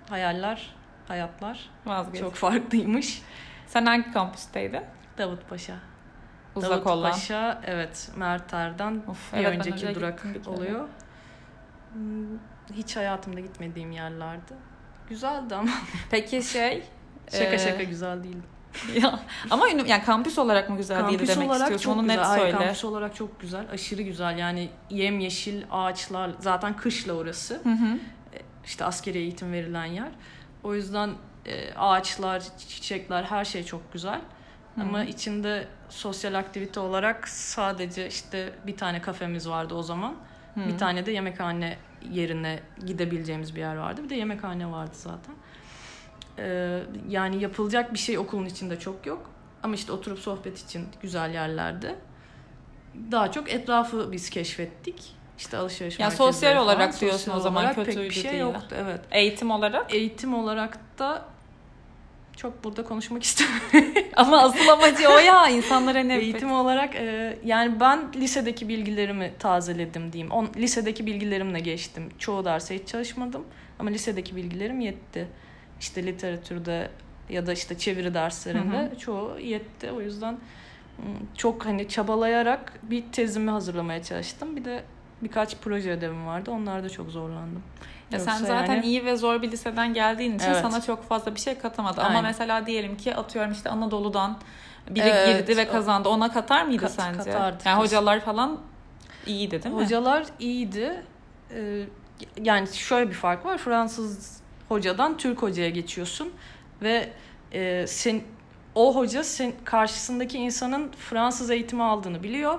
hayaller, 0.09 0.75
hayatlar 1.09 1.71
vazgeç. 1.87 2.21
çok 2.21 2.35
farklıymış. 2.35 3.23
Sen 3.67 3.87
hangi 3.87 4.13
kampüsteydin? 4.13 4.83
Davutpaşa. 5.19 5.75
Uzak 6.55 6.71
Davut 6.71 6.87
olan. 6.87 7.11
Paşa 7.11 7.61
evet 7.67 8.11
Merter'den 8.17 9.03
Of, 9.09 9.33
bir 9.33 9.39
evet, 9.39 9.59
önceki 9.59 9.95
durak 9.95 10.27
oluyor. 10.47 10.89
Hmm, 11.93 12.39
Hiç 12.73 12.97
hayatımda 12.97 13.41
gitmediğim 13.41 13.93
yerlerdi. 13.93 14.55
Güzeldi 15.09 15.55
ama 15.55 15.71
Peki 16.11 16.43
şey 16.43 16.83
şaka 17.33 17.45
Ee, 17.55 17.59
şaka 17.59 17.83
güzel 17.83 18.25
değildi. 18.25 18.47
ya, 19.03 19.21
ama 19.51 19.69
ünü- 19.71 19.89
yani 19.89 20.05
kampüs 20.05 20.39
olarak 20.39 20.71
mı 20.71 20.77
güzel 20.77 21.01
Kampüs 21.01 21.29
demek 21.29 21.49
olarak 21.49 21.61
istiyorsun? 21.61 21.85
çok 21.85 21.95
Onu 21.97 22.03
güzel. 22.03 22.17
net 22.19 22.27
Hayır, 22.27 22.43
söyle. 22.43 22.59
kampüs 22.65 22.85
olarak 22.85 23.15
çok 23.15 23.41
güzel. 23.41 23.67
Aşırı 23.73 24.03
güzel. 24.03 24.39
Yani 24.39 24.69
yemyeşil 24.91 25.63
ağaçlar. 25.71 26.31
Zaten 26.39 26.77
kışla 26.77 27.13
orası. 27.13 27.55
Hı 27.63 27.69
hı. 27.69 27.99
İşte 28.65 28.85
askeri 28.85 29.19
eğitim 29.19 29.53
verilen 29.53 29.85
yer. 29.85 30.09
O 30.63 30.75
yüzden 30.75 31.11
e, 31.47 31.75
ağaçlar, 31.75 32.43
çiçekler 32.69 33.25
her 33.25 33.45
şey 33.45 33.65
çok 33.65 33.93
güzel. 33.93 34.21
Ama 34.81 35.05
içinde 35.05 35.67
sosyal 35.89 36.35
aktivite 36.35 36.81
olarak 36.81 37.29
sadece 37.29 38.09
işte 38.09 38.53
bir 38.67 38.77
tane 38.77 39.03
kafemiz 39.03 39.49
vardı 39.49 39.75
o 39.75 39.83
zaman. 39.83 40.15
Hı. 40.55 40.61
Bir 40.69 40.79
tane 40.79 41.07
de 41.07 41.11
yemekhane 41.13 41.77
yerine 42.11 42.61
gidebileceğimiz 42.87 43.55
bir 43.55 43.61
yer 43.61 43.77
vardı. 43.77 44.05
Bir 44.05 44.09
de 44.09 44.15
yemekhane 44.15 44.71
vardı 44.71 44.93
zaten. 44.95 45.35
Ee, 46.39 46.79
yani 47.09 47.43
yapılacak 47.43 47.93
bir 47.95 47.99
şey 47.99 48.19
okulun 48.19 48.47
içinde 48.47 48.79
çok 48.79 49.07
yok. 49.07 49.31
Ama 49.63 49.75
işte 49.75 49.93
oturup 49.93 50.19
sohbet 50.19 50.59
için 50.59 50.87
güzel 51.03 51.35
yerlerde. 51.35 51.95
Daha 53.11 53.33
çok 53.33 53.53
etrafı 53.53 54.13
biz 54.13 54.31
keşfettik. 54.31 55.15
İşte 55.39 55.57
alışveriş 55.57 55.99
Ya 55.99 56.07
merkezleri 56.07 56.33
sosyal 56.33 56.53
falan. 56.53 56.65
olarak 56.65 57.01
diyorsun 57.01 57.19
Sosyal 57.19 57.37
o 57.37 57.41
zaman, 57.41 57.67
pek 57.67 57.75
kötüydü 57.75 58.05
bir 58.05 58.11
şey 58.11 58.31
değil. 58.31 58.43
yoktu. 58.43 58.77
Evet. 58.79 59.01
Eğitim 59.11 59.51
olarak. 59.51 59.95
Eğitim 59.95 60.35
olarak 60.35 60.79
da 60.99 61.25
çok 62.37 62.65
burada 62.65 62.85
konuşmak 62.85 63.23
istemiyorum. 63.29 63.95
Ama 64.17 64.43
asıl 64.43 64.69
amacı 64.69 65.09
o 65.09 65.19
ya 65.19 65.49
insanlara 65.49 66.01
ne 66.01 66.17
Eğitim 66.19 66.53
olarak 66.53 66.95
e, 66.95 67.39
yani 67.45 67.81
ben 67.81 68.13
lisedeki 68.15 68.69
bilgilerimi 68.69 69.33
tazeledim 69.39 70.13
diyeyim. 70.13 70.33
On, 70.33 70.49
lisedeki 70.57 71.07
bilgilerimle 71.07 71.61
geçtim. 71.61 72.09
Çoğu 72.19 72.45
derse 72.45 72.79
hiç 72.79 72.89
çalışmadım 72.89 73.45
ama 73.79 73.91
lisedeki 73.91 74.37
bilgilerim 74.37 74.81
yetti. 74.81 75.29
İşte 75.83 76.07
literatürde 76.07 76.91
ya 77.29 77.47
da 77.47 77.53
işte 77.53 77.79
çeviri 77.79 78.15
derslerinde 78.15 78.93
çoğu 78.99 79.39
yetti. 79.41 79.91
O 79.91 80.01
yüzden 80.01 80.39
çok 81.37 81.67
hani 81.67 81.89
çabalayarak 81.89 82.73
bir 82.83 83.05
tezimi 83.13 83.51
hazırlamaya 83.51 84.03
çalıştım. 84.03 84.57
Bir 84.57 84.65
de 84.65 84.83
birkaç 85.23 85.57
proje 85.57 85.91
ödevim 85.91 86.27
vardı. 86.27 86.51
Onlarda 86.51 86.91
çok 86.91 87.11
zorlandım. 87.11 87.63
Ya 88.11 88.21
sen 88.21 88.33
Yoksa 88.33 88.47
zaten 88.47 88.75
yani- 88.75 88.87
iyi 88.87 89.05
ve 89.05 89.17
zor 89.17 89.43
bir 89.43 89.51
liseden 89.51 89.95
geldiğin 89.95 90.37
için 90.37 90.47
Evet. 90.47 90.63
sana 90.63 90.81
çok 90.81 91.05
fazla 91.05 91.35
bir 91.35 91.41
şey 91.41 91.59
katamadı. 91.59 92.01
Ama 92.01 92.09
Aynen. 92.09 92.25
mesela 92.25 92.67
diyelim 92.67 92.97
ki 92.97 93.15
atıyorum 93.15 93.53
işte 93.53 93.71
Anadolu'dan 93.71 94.39
biri 94.91 95.05
Evet, 95.05 95.39
girdi 95.49 95.57
ve 95.57 95.69
kazandı. 95.69 96.09
Ona 96.09 96.33
katar 96.33 96.65
mıydı 96.65 96.83
Kat- 96.83 96.93
sence? 96.93 97.19
katardı 97.19 97.63
yani 97.65 97.79
hocalar 97.79 98.21
falan 98.21 98.59
iyiydi 99.27 99.63
değil 99.63 99.75
mi? 99.75 99.85
Hocalar 99.85 100.27
iyiydi. 100.39 101.03
Ee, 101.51 101.85
yani 102.43 102.69
şöyle 102.73 103.11
bir 103.11 103.15
fark 103.15 103.45
var. 103.47 103.59
Fransız 103.59 104.42
hocadan 104.73 105.17
Türk 105.17 105.43
hocaya 105.43 105.71
geçiyorsun 105.71 106.33
ve 106.83 107.09
e, 107.53 107.87
sen 107.87 108.21
o 108.75 108.95
hoca 108.97 109.25
sen 109.25 109.53
karşısındaki 109.65 110.39
insanın 110.39 110.93
Fransız 110.93 111.51
eğitimi 111.51 111.83
aldığını 111.83 112.23
biliyor 112.23 112.59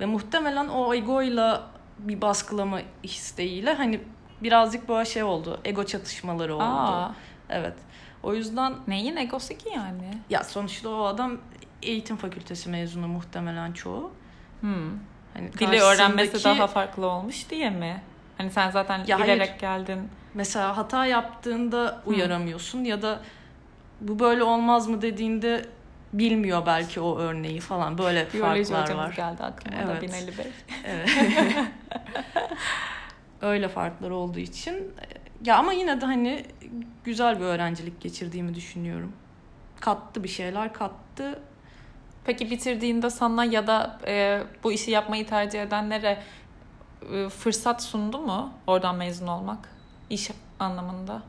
ve 0.00 0.06
muhtemelen 0.06 0.68
o 0.68 0.94
egoyla 0.94 1.66
bir 1.98 2.20
baskılama 2.20 2.80
isteğiyle 3.02 3.74
hani 3.74 4.00
birazcık 4.42 4.88
böyle 4.88 5.04
şey 5.04 5.22
oldu. 5.22 5.60
Ego 5.64 5.84
çatışmaları 5.84 6.54
oldu. 6.54 6.62
Aa, 6.64 7.14
Evet. 7.50 7.74
O 8.22 8.34
yüzden 8.34 8.74
neyin 8.88 9.16
egosu 9.16 9.48
ki 9.48 9.68
yani? 9.76 10.12
ya 10.30 10.44
sonuçta 10.44 10.88
o 10.88 11.04
adam 11.04 11.38
eğitim 11.82 12.16
fakültesi 12.16 12.68
mezunu 12.68 13.08
muhtemelen 13.08 13.72
çoğu. 13.72 14.10
Hmm. 14.60 14.90
Hani 15.34 15.52
Dili 15.52 15.80
öğrenmesi 15.80 16.44
daha 16.44 16.66
farklı 16.66 17.06
olmuş 17.06 17.50
diye 17.50 17.70
mi? 17.70 18.02
Hani 18.38 18.50
sen 18.50 18.70
zaten 18.70 19.04
Ya 19.06 19.18
bilerek 19.18 19.48
hayır. 19.48 19.60
geldin. 19.60 20.08
Mesela 20.38 20.76
hata 20.76 21.06
yaptığında 21.06 22.02
uyaramıyorsun 22.06 22.84
ya 22.84 23.02
da 23.02 23.20
bu 24.00 24.18
böyle 24.18 24.42
olmaz 24.42 24.88
mı 24.88 25.02
dediğinde 25.02 25.66
bilmiyor 26.12 26.66
belki 26.66 27.00
o 27.00 27.18
örneği 27.18 27.60
falan. 27.60 27.98
Böyle 27.98 28.28
Biyoloji 28.32 28.72
farklar 28.72 28.96
var. 28.96 29.12
geldi 29.12 29.42
aklıma 29.42 29.76
da 29.76 29.92
Evet. 29.92 30.02
Binali 30.02 30.38
Bey. 30.38 30.46
Evet. 30.86 31.10
Öyle 33.42 33.68
farklar 33.68 34.10
olduğu 34.10 34.38
için 34.38 34.94
ya 35.44 35.56
ama 35.56 35.72
yine 35.72 36.00
de 36.00 36.06
hani 36.06 36.44
güzel 37.04 37.40
bir 37.40 37.44
öğrencilik 37.44 38.00
geçirdiğimi 38.00 38.54
düşünüyorum. 38.54 39.12
Kattı 39.80 40.24
bir 40.24 40.28
şeyler 40.28 40.72
kattı. 40.72 41.40
Peki 42.24 42.50
bitirdiğinde 42.50 43.10
sana 43.10 43.44
ya 43.44 43.66
da 43.66 43.98
e, 44.06 44.42
bu 44.64 44.72
işi 44.72 44.90
yapmayı 44.90 45.26
tercih 45.26 45.62
edenlere 45.62 46.22
e, 47.12 47.28
fırsat 47.28 47.82
sundu 47.82 48.18
mu 48.18 48.52
oradan 48.66 48.96
mezun 48.96 49.26
olmak? 49.26 49.77
İş 50.10 50.30
anlamında, 50.60 51.22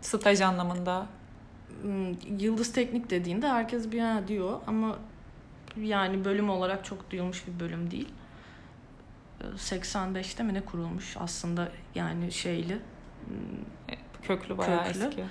staj 0.00 0.40
anlamında. 0.40 1.06
Hmm, 1.82 2.12
Yıldız 2.38 2.72
Teknik 2.72 3.10
dediğinde 3.10 3.48
herkes 3.48 3.92
bir 3.92 4.00
ha 4.00 4.28
diyor 4.28 4.60
ama 4.66 4.96
yani 5.76 6.24
bölüm 6.24 6.50
olarak 6.50 6.84
çok 6.84 7.10
duyulmuş 7.10 7.46
bir 7.46 7.60
bölüm 7.60 7.90
değil. 7.90 8.08
Ee, 9.40 9.44
85'te 9.56 10.42
mi 10.42 10.54
ne 10.54 10.60
kurulmuş 10.60 11.16
aslında 11.20 11.68
yani 11.94 12.32
şeyli 12.32 12.74
Hmm, 13.26 13.34
Köklü 14.22 14.58
bayağı 14.58 14.84
Köklü. 14.84 15.04
eski. 15.04 15.24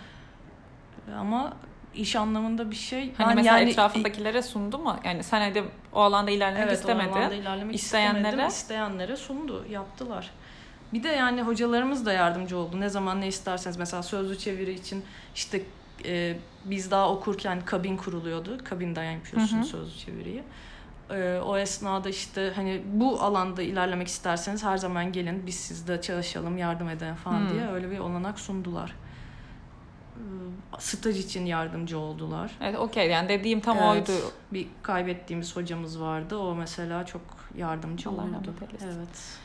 ama 1.20 1.54
iş 1.96 2.16
anlamında 2.16 2.72
bir 2.72 2.76
şey. 2.76 3.14
Hani 3.16 3.30
Ben 3.30 3.36
mesela 3.36 3.58
yani- 3.60 3.70
etrafındakilere 3.70 4.42
sundu 4.42 4.78
mu? 4.78 4.96
Yani 5.04 5.24
sen 5.24 5.42
hadi 5.50 5.64
o 5.94 6.02
alanda 6.02 6.32
ilerlemek 6.32 6.68
Evet, 6.68 6.78
o 6.78 6.80
istemedi. 6.80 7.10
alanda 7.10 7.34
ilerlemek 7.36 7.76
İsteyenlere? 7.76 8.22
istemedim. 8.28 8.48
İsteyenlere 8.48 9.16
sundu, 9.16 9.66
yaptılar. 9.70 10.32
Bir 10.94 11.04
de 11.04 11.08
yani 11.08 11.42
hocalarımız 11.42 12.06
da 12.06 12.14
yardımcı 12.14 12.58
oldu. 12.58 12.80
Ne 12.80 12.90
zaman 12.90 13.22
ne 13.22 13.28
isterseniz 13.28 13.78
mesela 13.78 14.04
sözlü 14.04 14.38
çeviri 14.38 14.74
için 14.74 15.04
işte 15.36 15.62
e, 16.06 16.38
biz 16.66 16.92
daha 16.92 17.12
okurken 17.12 17.66
kabin 17.66 17.98
kuruluyordu. 17.98 18.58
Kabinden 18.64 19.12
yapıyorsun 19.12 19.58
Hı 19.58 19.62
hı. 19.62 19.66
sözlü 19.66 19.98
çeviriyi. 19.98 20.44
E, 21.10 21.40
o 21.46 21.58
esnada 21.58 22.10
işte 22.10 22.52
hani 22.56 22.82
bu 22.94 23.22
alanda 23.22 23.62
ilerlemek 23.62 24.08
isterseniz 24.08 24.64
her 24.64 24.78
zaman 24.78 25.12
gelin 25.12 25.48
biz 25.48 25.56
sizde 25.56 26.02
çalışalım 26.02 26.58
yardım 26.58 26.90
edelim 26.90 27.16
falan 27.16 27.46
Hı. 27.46 27.50
diye 27.50 27.68
öyle 27.68 27.92
bir 27.92 28.00
olanak 28.00 28.40
sundular. 28.40 28.96
E, 30.16 30.22
Staj 30.80 31.20
için 31.20 31.46
yardımcı 31.46 32.00
oldular. 32.00 32.52
Evet 32.62 32.80
okey 32.80 33.10
yani 33.10 33.30
dediğim 33.30 33.60
tam 33.60 33.78
Evet. 33.78 33.88
oydu. 34.10 34.12
Bir 34.54 34.68
kaybettiğimiz 34.84 35.56
hocamız 35.56 36.02
vardı. 36.02 36.38
O 36.38 36.56
mesela 36.56 37.06
çok 37.06 37.22
yardımcı 37.58 38.10
Allah 38.10 38.22
oldu. 38.22 38.54
Evet. 38.84 39.38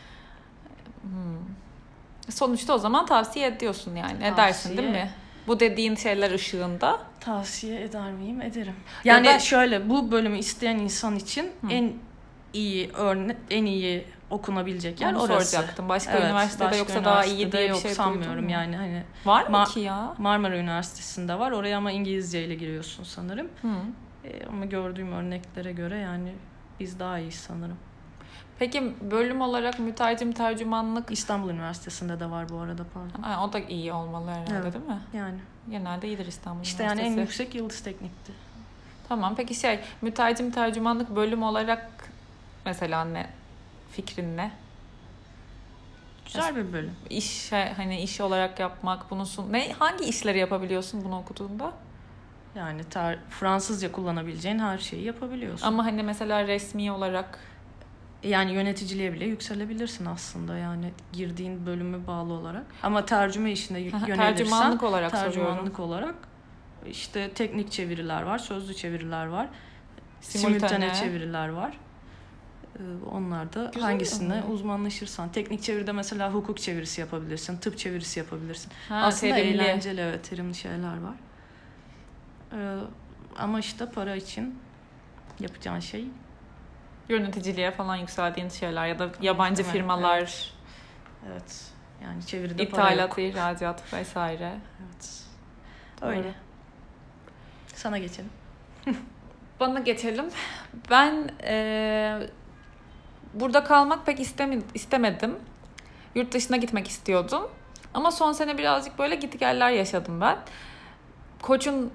Hmm. 1.03 2.33
Sonuçta 2.35 2.75
o 2.75 2.79
zaman 2.79 3.07
tavsiye 3.07 3.47
ediyorsun 3.47 3.95
yani. 3.97 4.09
Tavsiye. 4.13 4.33
Edersin 4.33 4.77
değil 4.77 4.89
mi? 4.89 5.11
Bu 5.47 5.61
dediğin 5.61 5.95
şeyler 5.95 6.31
ışığında. 6.31 6.99
Tavsiye 7.21 7.83
eder 7.83 8.13
miyim? 8.13 8.43
Ederim. 8.43 8.75
Ya 9.05 9.15
Yani 9.15 9.27
da- 9.27 9.39
şöyle 9.39 9.89
bu 9.89 10.11
bölümü 10.11 10.39
isteyen 10.39 10.79
insan 10.79 11.17
için 11.17 11.45
Hı. 11.61 11.67
en 11.71 11.93
iyi 12.53 12.91
örnek 12.93 13.37
en 13.51 13.65
iyi 13.65 14.05
okunabilecek 14.31 15.01
yer 15.01 15.13
Onu 15.13 15.23
orası. 15.23 15.51
soracaktım. 15.51 15.89
Başka 15.89 16.13
Evet, 16.13 16.25
üniversitede 16.25 16.65
başka 16.65 16.77
yoksa 16.79 17.05
daha 17.05 17.25
iyi 17.25 17.29
üniversitede 17.31 17.53
diye 17.59 17.65
bir 17.65 17.69
yok 17.71 17.81
şey 17.83 17.91
sanmıyorum 17.91 18.49
yani 18.49 18.77
hani 18.77 19.03
Var 19.25 19.47
mı 19.47 19.57
Ma- 19.57 19.69
ki 19.75 19.81
ya? 19.81 20.15
Marmara 20.19 20.57
Üniversitesi'nde 20.59 21.39
var 21.39 21.51
oraya 21.53 21.77
ama 21.79 21.93
İngilizce 21.93 22.45
ile 22.45 22.55
giriyorsun 22.55 23.05
sanırım. 23.05 23.49
Hı. 23.63 23.69
E, 24.25 24.47
ama 24.47 24.65
gördüğüm 24.65 25.13
örneklere 25.13 25.73
göre 25.73 25.99
yani 25.99 26.33
biz 26.81 26.99
daha 27.01 27.19
iyiyiz 27.19 27.35
sanırım. 27.35 27.77
Peki 28.63 28.93
bölüm 29.11 29.41
olarak 29.41 29.79
mütercim 29.79 30.33
tercümanlık 30.33 31.11
İstanbul 31.11 31.51
Üniversitesi'nde 31.51 32.21
de 32.21 32.31
var 32.31 32.49
bu 32.49 32.59
arada 32.59 32.85
pardon. 32.95 33.23
Ha, 33.23 33.45
o 33.45 33.53
da 33.53 33.59
iyi 33.59 33.93
olmalı 33.93 34.31
herhalde 34.31 34.57
Evet. 34.57 34.75
değil 34.75 34.85
mi? 34.85 35.01
Yani 35.13 35.39
Genelde 35.71 36.09
iyidir 36.09 36.27
İstanbul 36.27 36.63
işte 36.63 36.83
yani 36.85 37.01
en 37.01 37.13
Üniversitesi. 37.13 37.43
yüksek 37.43 37.55
Yıldız 37.55 37.81
Teknik'ti. 37.81 38.33
Tamam 39.09 39.35
peki 39.37 39.55
şey 39.55 39.81
mütercim 40.03 40.51
tercümanlık 40.51 41.17
bölüm 41.17 41.43
olarak 41.43 42.11
mesela 42.65 43.05
ne 43.05 43.27
fikrin 43.93 44.37
ne? 44.37 44.51
Güzel 46.25 46.57
bir 46.57 46.73
bölüm. 46.73 46.97
İş 47.11 47.53
hani 47.53 48.01
iş 48.01 48.21
olarak 48.21 48.61
yapmak 48.61 49.11
bunu 49.11 49.27
sun 49.27 49.53
ne 49.53 49.73
hangi 49.73 50.05
işleri 50.05 50.39
yapabiliyorsun 50.39 51.05
bunu 51.05 51.19
okuduğunda? 51.19 51.73
Yani 52.55 52.83
tar- 52.83 53.19
Fransızca 53.31 53.93
kullanabileceğin 53.93 54.59
her 54.59 54.79
şeyi 54.79 55.03
yapabiliyorsun. 55.05 55.67
Ama 55.67 55.85
hani 55.85 56.03
mesela 56.03 56.47
resmi 56.47 56.93
olarak 56.93 57.39
Yani 58.23 58.53
yöneticiliğe 58.53 59.13
bile 59.13 59.25
yükselebilirsin 59.25 60.07
aslında 60.07 60.57
yani 60.59 60.93
girdiğin 61.13 61.67
bölüme 61.67 62.07
bağlı 62.07 62.33
olarak. 62.33 62.65
Ama 62.83 63.05
tercüme 63.05 63.53
işine 63.53 63.79
yönelirsen 63.81 64.17
tercümanlık 64.17 64.83
olarak 64.83 65.11
tercümanlık 65.11 65.57
soruyorum. 65.77 65.85
olarak 65.85 66.15
işte 66.87 67.31
teknik 67.31 67.73
çeviriler 67.73 68.23
var, 68.23 68.39
sözlü 68.39 68.75
çeviriler 68.75 69.27
var, 69.27 69.49
Simultane. 70.21 70.59
simultane 70.59 70.95
çeviriler 70.95 71.49
var. 71.49 71.79
Ee, 72.79 72.83
Onlar 73.13 73.53
da 73.53 73.65
Güzel 73.75 73.83
hangisine 73.83 74.35
ama. 74.43 74.53
uzmanlaşırsan. 74.53 75.33
Teknik 75.33 75.63
çeviride 75.63 75.93
mesela 75.93 76.35
hukuk 76.35 76.59
çevirisi 76.59 77.01
yapabilirsin, 77.01 77.57
tıp 77.57 77.79
çevirisi 77.79 78.19
yapabilirsin. 78.19 78.73
Ha, 78.89 78.97
Aslında 78.97 79.35
terimli. 79.35 79.55
eğlenceli 79.63 80.01
evet 80.01 80.31
terimli 80.31 80.55
şeyler 80.55 81.01
var. 81.03 81.15
Ee, 82.53 82.79
ama 83.39 83.61
işte 83.61 83.87
para 83.91 84.17
için 84.17 84.59
yapacağın 85.41 85.81
şey 85.81 86.05
yöneticiliğe 87.09 87.71
falan 87.71 87.97
yükseldiğin 87.97 88.49
şeyler 88.49 88.87
ya 88.87 88.99
da 88.99 89.09
yabancı 89.21 89.63
mi? 89.63 89.69
firmalar, 89.69 90.53
evet. 91.31 91.65
Yani 92.03 92.27
çeviride 92.27 92.69
para 92.69 92.91
yok. 92.91 93.01
ithalat, 93.01 93.19
ihracat 93.19 93.93
vesaire. 93.93 94.53
Evet. 94.83 95.23
Doğru. 96.03 96.11
Öyle. 96.11 96.35
Sana 97.75 97.99
geçelim. 97.99 98.31
Bana 99.61 99.81
geçelim. 99.81 100.25
Ben 100.91 101.31
eee, 101.43 102.31
burada 103.35 103.65
kalmak 103.65 104.07
pek 104.07 104.21
istemi- 104.21 104.63
istemedim. 104.75 105.37
Yurt 106.15 106.33
dışına 106.35 106.57
gitmek 106.57 106.89
istiyordum. 106.89 107.51
Ama 107.95 108.11
son 108.11 108.33
sene 108.33 108.59
birazcık 108.59 108.99
böyle 108.99 109.15
gitgeller 109.15 109.71
yaşadım 109.71 110.21
ben. 110.21 110.39
Koç'un 111.43 111.93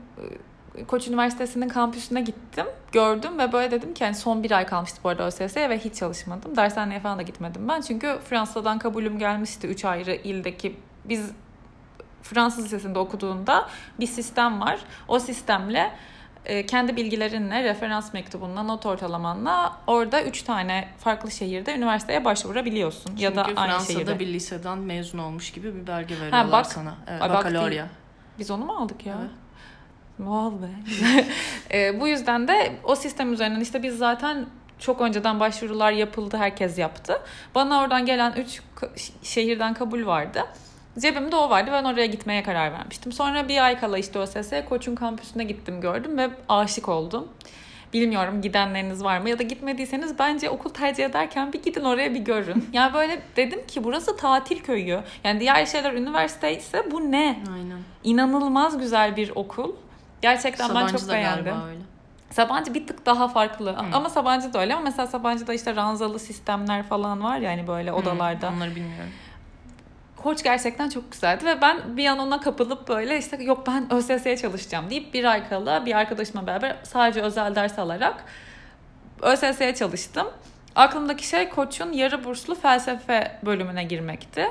Koç 0.87 1.07
Üniversitesi'nin 1.07 1.67
kampüsüne 1.69 2.21
gittim. 2.21 2.65
Gördüm 2.91 3.39
ve 3.39 3.53
böyle 3.53 3.71
dedim 3.71 3.93
ki 3.93 4.03
yani 4.03 4.15
son 4.15 4.43
bir 4.43 4.51
ay 4.51 4.65
kalmıştı 4.65 4.99
bu 5.03 5.09
arada 5.09 5.23
ÖSS'ye 5.27 5.69
ve 5.69 5.79
hiç 5.79 5.95
çalışmadım. 5.95 6.55
Dershaneye 6.55 6.99
falan 6.99 7.17
da 7.17 7.21
gitmedim 7.21 7.67
ben. 7.67 7.81
Çünkü 7.81 8.17
Fransa'dan 8.29 8.79
kabulüm 8.79 9.19
gelmişti. 9.19 9.67
Üç 9.67 9.85
ayrı 9.85 10.15
ildeki 10.15 10.79
biz 11.05 11.31
Fransız 12.23 12.65
Lisesi'nde 12.65 12.99
okuduğunda 12.99 13.69
bir 13.99 14.07
sistem 14.07 14.61
var. 14.61 14.79
O 15.07 15.19
sistemle 15.19 15.91
e, 16.45 16.65
kendi 16.65 16.95
bilgilerinle, 16.95 17.63
referans 17.63 18.13
mektubunla, 18.13 18.63
not 18.63 18.85
ortalamanla 18.85 19.77
orada 19.87 20.23
üç 20.23 20.41
tane 20.43 20.87
farklı 20.97 21.31
şehirde 21.31 21.75
üniversiteye 21.75 22.25
başvurabiliyorsun. 22.25 23.15
ya 23.17 23.35
da 23.35 23.43
Çünkü 23.43 23.59
aynı 23.59 23.71
Fransa'da 23.71 23.93
şehirde. 23.93 24.19
bir 24.19 24.27
liseden 24.27 24.77
mezun 24.77 25.17
olmuş 25.17 25.51
gibi 25.51 25.75
bir 25.75 25.87
belge 25.87 26.15
veriyorlar 26.15 26.51
bak. 26.51 26.65
sana. 26.65 26.95
Ay, 27.07 27.19
bak 27.19 27.29
bakalorya. 27.29 27.87
Biz 28.39 28.51
onu 28.51 28.65
mu 28.65 28.73
aldık 28.73 29.05
ya? 29.05 29.15
Evet. 29.21 29.31
Wow 30.17 30.67
be. 30.67 30.71
E, 31.73 31.99
bu 31.99 32.07
yüzden 32.07 32.47
de 32.47 32.71
o 32.83 32.95
sistem 32.95 33.33
üzerinden 33.33 33.59
işte 33.59 33.83
biz 33.83 33.97
zaten 33.97 34.45
çok 34.79 35.01
önceden 35.01 35.39
başvurular 35.39 35.91
yapıldı. 35.91 36.37
Herkes 36.37 36.77
yaptı. 36.77 37.21
Bana 37.55 37.81
oradan 37.81 38.05
gelen 38.05 38.33
3 38.33 38.61
şehirden 39.23 39.73
kabul 39.73 40.05
vardı. 40.05 40.43
Cebimde 40.99 41.35
o 41.35 41.49
vardı. 41.49 41.69
Ben 41.73 41.83
oraya 41.83 42.05
gitmeye 42.05 42.43
karar 42.43 42.71
vermiştim. 42.71 43.11
Sonra 43.11 43.47
bir 43.47 43.65
ay 43.65 43.79
kala 43.79 43.97
işte 43.97 44.19
OSS 44.19 44.51
Koç'un 44.69 44.95
kampüsüne 44.95 45.43
gittim 45.43 45.81
gördüm 45.81 46.17
ve 46.17 46.29
aşık 46.49 46.89
oldum. 46.89 47.27
Bilmiyorum 47.93 48.41
gidenleriniz 48.41 49.03
var 49.03 49.19
mı 49.19 49.29
ya 49.29 49.39
da 49.39 49.43
gitmediyseniz 49.43 50.19
bence 50.19 50.49
okul 50.49 50.69
tercih 50.69 51.05
ederken 51.05 51.53
bir 51.53 51.63
gidin 51.63 51.83
oraya 51.83 52.13
bir 52.13 52.19
görün. 52.19 52.69
Yani 52.73 52.93
böyle 52.93 53.21
dedim 53.35 53.67
ki 53.67 53.83
burası 53.83 54.17
tatil 54.17 54.59
köyü. 54.59 54.99
Yani 55.23 55.39
diğer 55.39 55.65
şeyler 55.65 55.93
üniversite 55.93 56.57
ise 56.57 56.91
bu 56.91 57.11
ne? 57.11 57.43
Aynen. 57.53 57.79
İnanılmaz 58.03 58.77
güzel 58.77 59.15
bir 59.15 59.31
okul. 59.35 59.75
Gerçekten 60.21 60.69
ben 60.69 60.73
Sabancı 60.73 60.97
çok 60.97 61.07
da 61.07 61.13
beğendim. 61.13 61.61
öyle. 61.67 61.79
Sabancı 62.31 62.73
bir 62.73 62.87
tık 62.87 63.05
daha 63.05 63.27
farklı. 63.27 63.71
Hı. 63.71 63.85
Ama 63.93 64.09
Sabancı 64.09 64.53
da 64.53 64.59
öyle 64.61 64.73
ama 64.75 64.83
mesela 64.83 65.07
Sabancı'da 65.07 65.53
işte 65.53 65.75
ranzalı 65.75 66.19
sistemler 66.19 66.83
falan 66.83 67.23
var 67.23 67.37
ya 67.37 67.51
hani 67.51 67.67
böyle 67.67 67.93
odalarda. 67.93 68.51
Hı, 68.51 68.55
onları 68.55 68.75
bilmiyorum. 68.75 69.11
Koç 70.17 70.43
gerçekten 70.43 70.89
çok 70.89 71.11
güzeldi 71.11 71.45
ve 71.45 71.61
ben 71.61 71.97
bir 71.97 72.05
an 72.05 72.19
ona 72.19 72.41
kapılıp 72.41 72.87
böyle 72.87 73.17
işte 73.17 73.43
yok 73.43 73.67
ben 73.67 73.93
ÖSS'ye 73.93 74.37
çalışacağım 74.37 74.89
deyip 74.89 75.13
bir 75.13 75.23
ay 75.23 75.49
kala 75.49 75.85
bir 75.85 75.97
arkadaşımla 75.97 76.47
beraber 76.47 76.75
sadece 76.83 77.21
özel 77.21 77.55
ders 77.55 77.79
alarak 77.79 78.23
ÖSS'ye 79.21 79.75
çalıştım. 79.75 80.27
Aklımdaki 80.75 81.27
şey 81.27 81.49
Koç'un 81.49 81.91
yarı 81.91 82.23
burslu 82.23 82.55
felsefe 82.55 83.39
bölümüne 83.45 83.83
girmekti. 83.83 84.47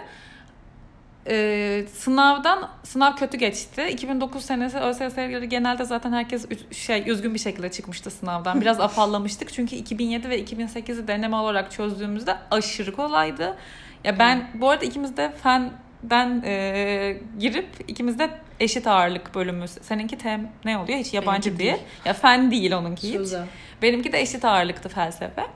Ee, 1.29 1.85
sınavdan 1.95 2.69
sınav 2.85 3.17
kötü 3.17 3.39
geçti. 3.39 3.89
2009 3.91 4.45
senesi 4.45 4.79
ÖSS'ye 4.79 5.29
göre 5.29 5.47
genelde 5.47 5.85
zaten 5.85 6.13
herkes 6.13 6.47
şey 6.73 7.11
üzgün 7.11 7.35
bir 7.35 7.39
şekilde 7.39 7.71
çıkmıştı 7.71 8.11
sınavdan. 8.11 8.61
Biraz 8.61 8.81
afallamıştık 8.87 9.53
çünkü 9.53 9.77
2007 9.77 10.29
ve 10.31 10.41
2008'i 10.41 11.09
deneme 11.09 11.37
olarak 11.37 11.73
çözdüğümüzde 11.73 12.37
aşırı 12.51 12.93
kolaydı. 12.93 13.57
Ya 14.05 14.19
ben 14.19 14.51
bu 14.55 14.71
arada 14.71 14.85
ikimiz 14.85 15.17
de 15.17 15.33
fenden 15.43 16.43
e, 16.45 17.17
girip 17.39 17.69
ikimiz 17.89 18.19
de 18.19 18.31
eşit 18.61 18.87
ağırlık 18.87 19.35
bölümü. 19.35 19.69
Seninki 19.69 20.19
tem 20.19 20.49
ne 20.65 20.79
oluyor? 20.79 20.99
Hiç 20.99 21.15
yabancı 21.15 21.49
Benimki 21.51 21.65
değil. 21.65 21.73
değil. 21.73 21.85
Ya 22.05 22.13
fen 22.13 22.51
değil 22.51 22.73
onunki 22.73 23.09
hiç. 23.09 23.17
Sözel. 23.17 23.47
Benimki 23.83 24.13
de 24.13 24.21
eşit 24.21 24.45
ağırlıktı 24.45 24.89
felsefe. 24.89 25.47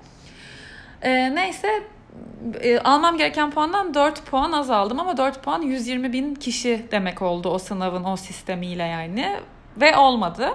Ee, 1.02 1.34
neyse 1.34 1.82
e, 2.60 2.78
almam 2.78 3.16
gereken 3.16 3.50
puandan 3.50 3.94
4 3.94 4.26
puan 4.26 4.52
azaldım 4.52 5.00
ama 5.00 5.16
4 5.16 5.42
puan 5.42 5.62
120 5.62 6.12
bin 6.12 6.34
kişi 6.34 6.86
demek 6.90 7.22
oldu 7.22 7.48
o 7.48 7.58
sınavın 7.58 8.04
o 8.04 8.16
sistemiyle 8.16 8.82
yani 8.82 9.36
ve 9.76 9.96
olmadı. 9.96 10.48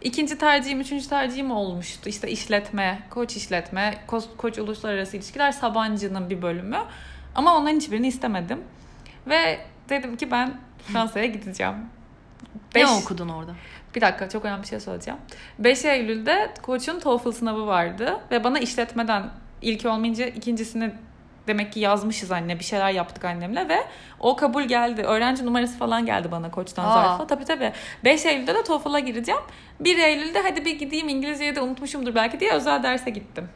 İkinci 0.00 0.38
tercihim, 0.38 0.80
üçüncü 0.80 1.08
tercihim 1.08 1.50
olmuştu. 1.50 2.08
İşte 2.08 2.30
işletme, 2.30 3.02
koç 3.10 3.36
işletme, 3.36 3.94
koç, 4.06 4.24
koç 4.36 4.58
uluslararası 4.58 5.16
ilişkiler 5.16 5.52
Sabancı'nın 5.52 6.30
bir 6.30 6.42
bölümü. 6.42 6.78
Ama 7.34 7.56
onların 7.56 7.76
hiçbirini 7.76 8.06
istemedim. 8.06 8.64
Ve 9.26 9.58
dedim 9.88 10.16
ki 10.16 10.30
ben 10.30 10.54
Fransa'ya 10.92 11.26
gideceğim. 11.26 11.74
Ne 12.74 12.82
Beş- 12.82 12.90
okudun 12.90 13.28
orada? 13.28 13.52
bir 13.96 14.00
dakika 14.00 14.28
çok 14.28 14.44
önemli 14.44 14.62
bir 14.62 14.68
şey 14.68 14.80
söyleyeceğim. 14.80 15.20
5 15.58 15.84
Eylül'de 15.84 16.54
koçun 16.62 17.00
TOEFL 17.00 17.30
sınavı 17.30 17.66
vardı 17.66 18.20
ve 18.30 18.44
bana 18.44 18.58
işletmeden 18.58 19.30
ilki 19.66 19.88
olmayınca 19.88 20.26
ikincisini 20.26 20.90
demek 21.46 21.72
ki 21.72 21.80
yazmışız 21.80 22.32
anne 22.32 22.58
bir 22.58 22.64
şeyler 22.64 22.90
yaptık 22.90 23.24
annemle 23.24 23.68
ve 23.68 23.78
o 24.20 24.36
kabul 24.36 24.62
geldi. 24.62 25.02
Öğrenci 25.02 25.46
numarası 25.46 25.78
falan 25.78 26.06
geldi 26.06 26.30
bana 26.30 26.50
koçtan 26.50 26.84
Aa. 26.84 26.92
zarfla. 26.92 27.26
Tabii 27.26 27.44
tabii. 27.44 27.72
5 28.04 28.26
Eylül'de 28.26 28.54
de 28.54 28.62
TOEFL'a 28.62 28.98
gireceğim. 28.98 29.40
1 29.80 29.98
Eylül'de 29.98 30.42
hadi 30.42 30.64
bir 30.64 30.78
gideyim 30.78 31.08
İngilizceyi 31.08 31.56
de 31.56 31.60
unutmuşumdur 31.60 32.14
belki 32.14 32.40
diye 32.40 32.52
özel 32.52 32.82
derse 32.82 33.10
gittim. 33.10 33.48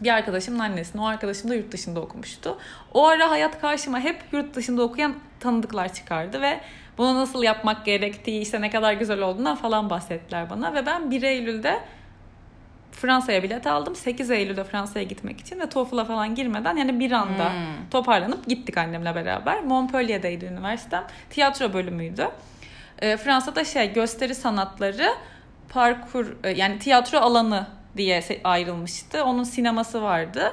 Bir 0.00 0.14
arkadaşımın 0.14 0.58
annesine, 0.58 1.02
o 1.02 1.06
arkadaşım 1.06 1.50
da 1.50 1.54
yurt 1.54 1.72
dışında 1.72 2.00
okumuştu. 2.00 2.58
O 2.94 3.06
ara 3.06 3.30
hayat 3.30 3.60
karşıma 3.60 4.00
hep 4.00 4.16
yurt 4.32 4.54
dışında 4.54 4.82
okuyan 4.82 5.14
tanıdıklar 5.40 5.92
çıkardı 5.92 6.40
ve 6.40 6.60
bunu 6.98 7.14
nasıl 7.14 7.42
yapmak 7.42 7.84
gerektiği, 7.84 8.40
işte 8.40 8.60
ne 8.60 8.70
kadar 8.70 8.92
güzel 8.92 9.20
olduğundan 9.20 9.56
falan 9.56 9.90
bahsettiler 9.90 10.50
bana. 10.50 10.74
Ve 10.74 10.86
ben 10.86 11.10
1 11.10 11.22
Eylül'de 11.22 11.80
Fransa'ya 12.92 13.42
bilet 13.42 13.66
aldım. 13.66 13.96
8 13.96 14.30
Eylül'de 14.30 14.64
Fransa'ya 14.64 15.04
gitmek 15.04 15.40
için 15.40 15.60
ve 15.60 15.68
TOEFL'a 15.68 16.04
falan 16.04 16.34
girmeden 16.34 16.76
yani 16.76 17.00
bir 17.00 17.12
anda 17.12 17.52
Hmm. 17.52 17.88
toparlanıp 17.90 18.46
gittik 18.46 18.78
annemle 18.78 19.14
beraber. 19.14 19.60
Montpellier'deydi 19.64 20.44
üniversitem. 20.44 21.04
Tiyatro 21.30 21.72
bölümüydü. 21.72 22.28
Ee, 23.02 23.16
Fransa'da 23.16 23.64
şey 23.64 23.92
gösteri 23.92 24.34
sanatları 24.34 25.14
parkur 25.68 26.36
e, 26.44 26.50
yani 26.50 26.78
tiyatro 26.78 27.18
alanı 27.18 27.66
diye 27.96 28.22
ayrılmıştı. 28.44 29.24
Onun 29.24 29.44
sineması 29.44 30.02
vardı. 30.02 30.52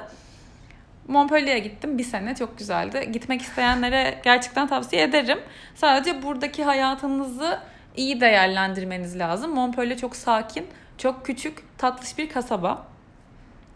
Montpellier'e 1.08 1.58
gittim 1.58 1.98
bir 1.98 2.04
sene 2.04 2.34
çok 2.34 2.58
güzeldi. 2.58 3.08
Gitmek 3.12 3.42
isteyenlere 3.42 4.20
gerçekten 4.24 4.66
tavsiye 4.68 5.02
ederim. 5.02 5.38
Sadece 5.74 6.22
buradaki 6.22 6.64
hayatınızı 6.64 7.58
iyi 7.96 8.20
değerlendirmeniz 8.20 9.18
lazım. 9.18 9.54
Montpellier 9.54 9.98
çok 9.98 10.16
sakin, 10.16 10.66
çok 10.98 11.26
küçük, 11.26 11.78
tatlış 11.78 12.18
bir 12.18 12.28
kasaba. 12.28 12.86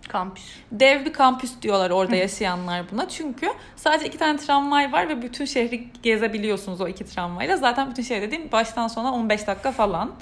Kampüs. 0.09 0.57
Dev 0.73 1.05
bir 1.05 1.13
kampüs 1.13 1.63
diyorlar 1.63 1.91
orada 1.91 2.17
yaşayanlar 2.17 2.91
buna. 2.93 3.09
Çünkü 3.09 3.49
sadece 3.77 4.07
iki 4.07 4.19
tane 4.19 4.39
tramvay 4.39 4.93
var 4.93 5.09
ve 5.09 5.23
bütün 5.23 5.45
şehri 5.45 5.89
gezebiliyorsunuz 6.03 6.81
o 6.81 6.89
iki 6.89 7.07
tramvayla. 7.07 7.57
Zaten 7.57 7.91
bütün 7.91 8.03
şehir 8.03 8.23
dediğim 8.23 8.53
baştan 8.53 8.89
sona 8.89 9.13
15 9.13 9.47
dakika 9.47 9.73
falan. 9.73 10.13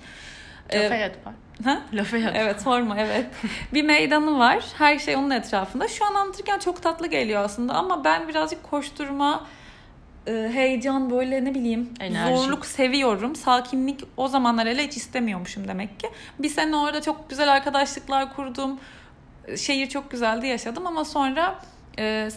Ee, 0.70 0.84
Lafayette 0.84 1.18
var. 1.24 1.34
ha? 1.64 1.82
Lafayette. 1.92 2.38
Evet 2.38 2.62
sorma 2.62 2.98
evet. 2.98 3.26
bir 3.74 3.82
meydanı 3.82 4.38
var. 4.38 4.64
Her 4.78 4.98
şey 4.98 5.16
onun 5.16 5.30
etrafında. 5.30 5.88
Şu 5.88 6.04
an 6.06 6.14
anlatırken 6.14 6.58
çok 6.58 6.82
tatlı 6.82 7.06
geliyor 7.06 7.44
aslında 7.44 7.74
ama 7.74 8.04
ben 8.04 8.28
birazcık 8.28 8.70
koşturma, 8.70 9.46
heyecan 10.32 11.10
böyle 11.10 11.44
ne 11.44 11.54
bileyim 11.54 11.90
Enerji. 12.00 12.36
zorluk 12.36 12.66
seviyorum. 12.66 13.36
Sakinlik 13.36 14.04
o 14.16 14.28
zamanlar 14.28 14.68
hele 14.68 14.86
hiç 14.86 14.96
istemiyormuşum 14.96 15.68
demek 15.68 16.00
ki. 16.00 16.08
Bir 16.38 16.48
sene 16.48 16.76
orada 16.76 17.02
çok 17.02 17.30
güzel 17.30 17.52
arkadaşlıklar 17.52 18.36
kurdum. 18.36 18.78
Şehir 19.56 19.88
çok 19.88 20.10
güzeldi 20.10 20.46
yaşadım 20.46 20.86
ama 20.86 21.04
sonra 21.04 21.58
e, 21.98 22.28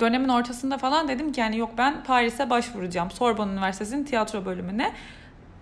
dönemin 0.00 0.28
ortasında 0.28 0.78
falan 0.78 1.08
dedim 1.08 1.32
ki 1.32 1.40
yani 1.40 1.58
yok 1.58 1.70
ben 1.78 2.04
Paris'e 2.04 2.50
başvuracağım. 2.50 3.10
Sorbonne 3.10 3.52
Üniversitesi'nin 3.52 4.04
tiyatro 4.04 4.44
bölümüne 4.44 4.92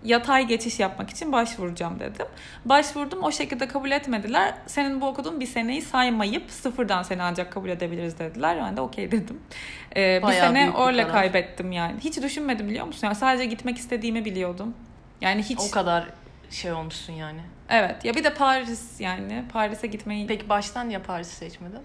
yatay 0.04 0.46
geçiş 0.46 0.80
yapmak 0.80 1.10
için 1.10 1.32
başvuracağım 1.32 2.00
dedim. 2.00 2.26
Başvurdum 2.64 3.22
o 3.22 3.32
şekilde 3.32 3.68
kabul 3.68 3.90
etmediler. 3.90 4.54
Senin 4.66 5.00
bu 5.00 5.06
okuduğun 5.06 5.40
bir 5.40 5.46
seneyi 5.46 5.82
saymayıp 5.82 6.50
sıfırdan 6.50 7.02
seni 7.02 7.22
ancak 7.22 7.52
kabul 7.52 7.68
edebiliriz 7.68 8.18
dediler. 8.18 8.58
Ben 8.64 8.76
de 8.76 8.80
okey 8.80 9.12
dedim. 9.12 9.40
Ee, 9.96 10.22
bir 10.28 10.32
sene 10.32 10.68
bir 10.68 10.72
karar. 11.02 11.12
kaybettim 11.12 11.72
yani. 11.72 12.00
Hiç 12.00 12.22
düşünmedim 12.22 12.68
biliyor 12.68 12.86
musun? 12.86 13.06
Yani 13.06 13.16
sadece 13.16 13.44
gitmek 13.44 13.78
istediğimi 13.78 14.24
biliyordum. 14.24 14.74
Yani 15.20 15.42
hiç 15.42 15.60
O 15.60 15.70
kadar 15.70 16.04
şey 16.50 16.72
olmuşsun 16.72 17.12
yani. 17.12 17.40
evet 17.68 18.04
ya 18.04 18.14
bir 18.14 18.24
de 18.24 18.34
Paris 18.34 19.00
yani 19.00 19.44
Paris'e 19.52 19.86
gitmeyi 19.86 20.26
Peki 20.26 20.48
baştan 20.48 20.88
niye 20.88 20.98
Paris'i 20.98 21.34
seçmedin? 21.36 21.80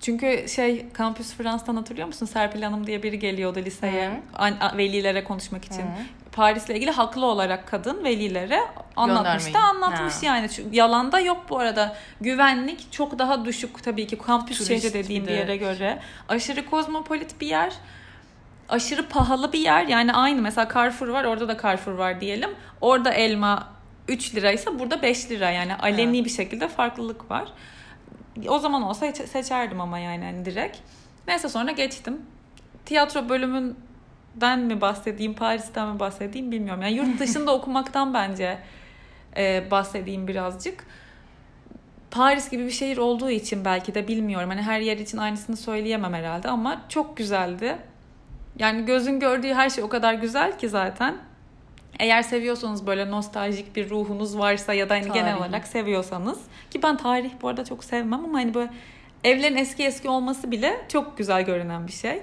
Çünkü 0.00 0.48
şey 0.48 0.86
Campus 0.98 1.34
France'tan 1.34 1.76
hatırlıyor 1.76 2.06
musun? 2.06 2.26
Serpil 2.26 2.62
Hanım 2.62 2.86
diye 2.86 3.02
biri 3.02 3.18
geliyordu 3.18 3.60
liseye. 3.64 4.20
An- 4.34 4.76
velilere 4.76 5.24
konuşmak 5.24 5.64
için. 5.64 5.82
Hı. 5.82 5.86
Paris'le 6.32 6.68
ilgili 6.70 6.90
haklı 6.90 7.26
olarak 7.26 7.68
kadın 7.68 8.04
velilere 8.04 8.60
anlatmıştı. 8.96 9.48
Göndermeyi. 9.50 9.70
Anlatmış 9.70 10.14
Ha. 10.14 10.26
yani. 10.26 10.48
Çünkü 10.50 10.76
yalanda 10.76 11.20
yok 11.20 11.44
bu 11.50 11.58
arada. 11.58 11.96
Güvenlik 12.20 12.92
çok 12.92 13.18
daha 13.18 13.44
düşük 13.44 13.82
tabii 13.84 14.06
ki 14.06 14.18
kampüs 14.18 14.68
şehri 14.68 14.92
dediğim 14.94 15.26
bir 15.26 15.32
yere 15.32 15.56
göre. 15.56 15.98
Aşırı 16.28 16.66
kozmopolit 16.66 17.40
bir 17.40 17.46
yer. 17.46 17.72
Aşırı 18.68 19.08
pahalı 19.08 19.52
bir 19.52 19.58
yer. 19.58 19.86
Yani 19.86 20.12
aynı 20.12 20.42
mesela 20.42 20.68
Carrefour 20.74 21.08
var 21.08 21.24
orada 21.24 21.48
da 21.48 21.56
Carrefour 21.62 21.94
var 21.94 22.20
diyelim. 22.20 22.50
Orada 22.80 23.12
elma 23.12 23.68
3 24.08 24.34
liraysa 24.34 24.78
burada 24.78 25.02
5 25.02 25.30
lira 25.30 25.50
yani 25.50 25.74
aleni 25.74 26.24
bir 26.24 26.30
şekilde 26.30 26.68
farklılık 26.68 27.30
var. 27.30 27.48
O 28.48 28.58
zaman 28.58 28.82
olsa 28.82 29.06
seç- 29.06 29.28
seçerdim 29.28 29.80
ama 29.80 29.98
yani 29.98 30.24
hani 30.24 30.44
direkt. 30.44 30.76
Neyse 31.28 31.48
sonra 31.48 31.70
geçtim. 31.70 32.18
Tiyatro 32.86 33.28
bölümünden 33.28 34.58
mi 34.58 34.80
bahsedeyim, 34.80 35.34
Paris'ten 35.34 35.88
mi 35.88 36.00
bahsedeyim 36.00 36.50
bilmiyorum. 36.52 36.82
Yani 36.82 36.92
yurt 36.92 37.18
dışında 37.20 37.54
okumaktan 37.54 38.14
bence 38.14 38.58
e, 39.36 39.70
bahsedeyim 39.70 40.28
birazcık. 40.28 40.86
Paris 42.10 42.50
gibi 42.50 42.66
bir 42.66 42.70
şehir 42.70 42.96
olduğu 42.96 43.30
için 43.30 43.64
belki 43.64 43.94
de 43.94 44.08
bilmiyorum. 44.08 44.48
Hani 44.48 44.62
her 44.62 44.80
yer 44.80 44.96
için 44.98 45.18
aynısını 45.18 45.56
söyleyemem 45.56 46.14
herhalde 46.14 46.48
ama 46.48 46.82
çok 46.88 47.16
güzeldi. 47.16 47.76
Yani 48.58 48.84
gözün 48.86 49.20
gördüğü 49.20 49.54
her 49.54 49.70
şey 49.70 49.84
o 49.84 49.88
kadar 49.88 50.14
güzel 50.14 50.58
ki 50.58 50.68
zaten. 50.68 51.16
Eğer 52.00 52.22
seviyorsanız 52.22 52.86
böyle 52.86 53.10
nostaljik 53.10 53.76
bir 53.76 53.90
ruhunuz 53.90 54.38
varsa 54.38 54.74
ya 54.74 54.88
da 54.88 54.94
hani 54.94 55.12
genel 55.12 55.36
olarak 55.36 55.66
seviyorsanız 55.66 56.38
ki 56.70 56.82
ben 56.82 56.96
tarih 56.96 57.30
bu 57.42 57.48
arada 57.48 57.64
çok 57.64 57.84
sevmem 57.84 58.24
ama 58.24 58.38
hani 58.38 58.54
böyle 58.54 58.70
evlerin 59.24 59.56
eski 59.56 59.84
eski 59.84 60.08
olması 60.08 60.50
bile 60.50 60.80
çok 60.88 61.18
güzel 61.18 61.42
görünen 61.42 61.86
bir 61.86 61.92
şey. 61.92 62.22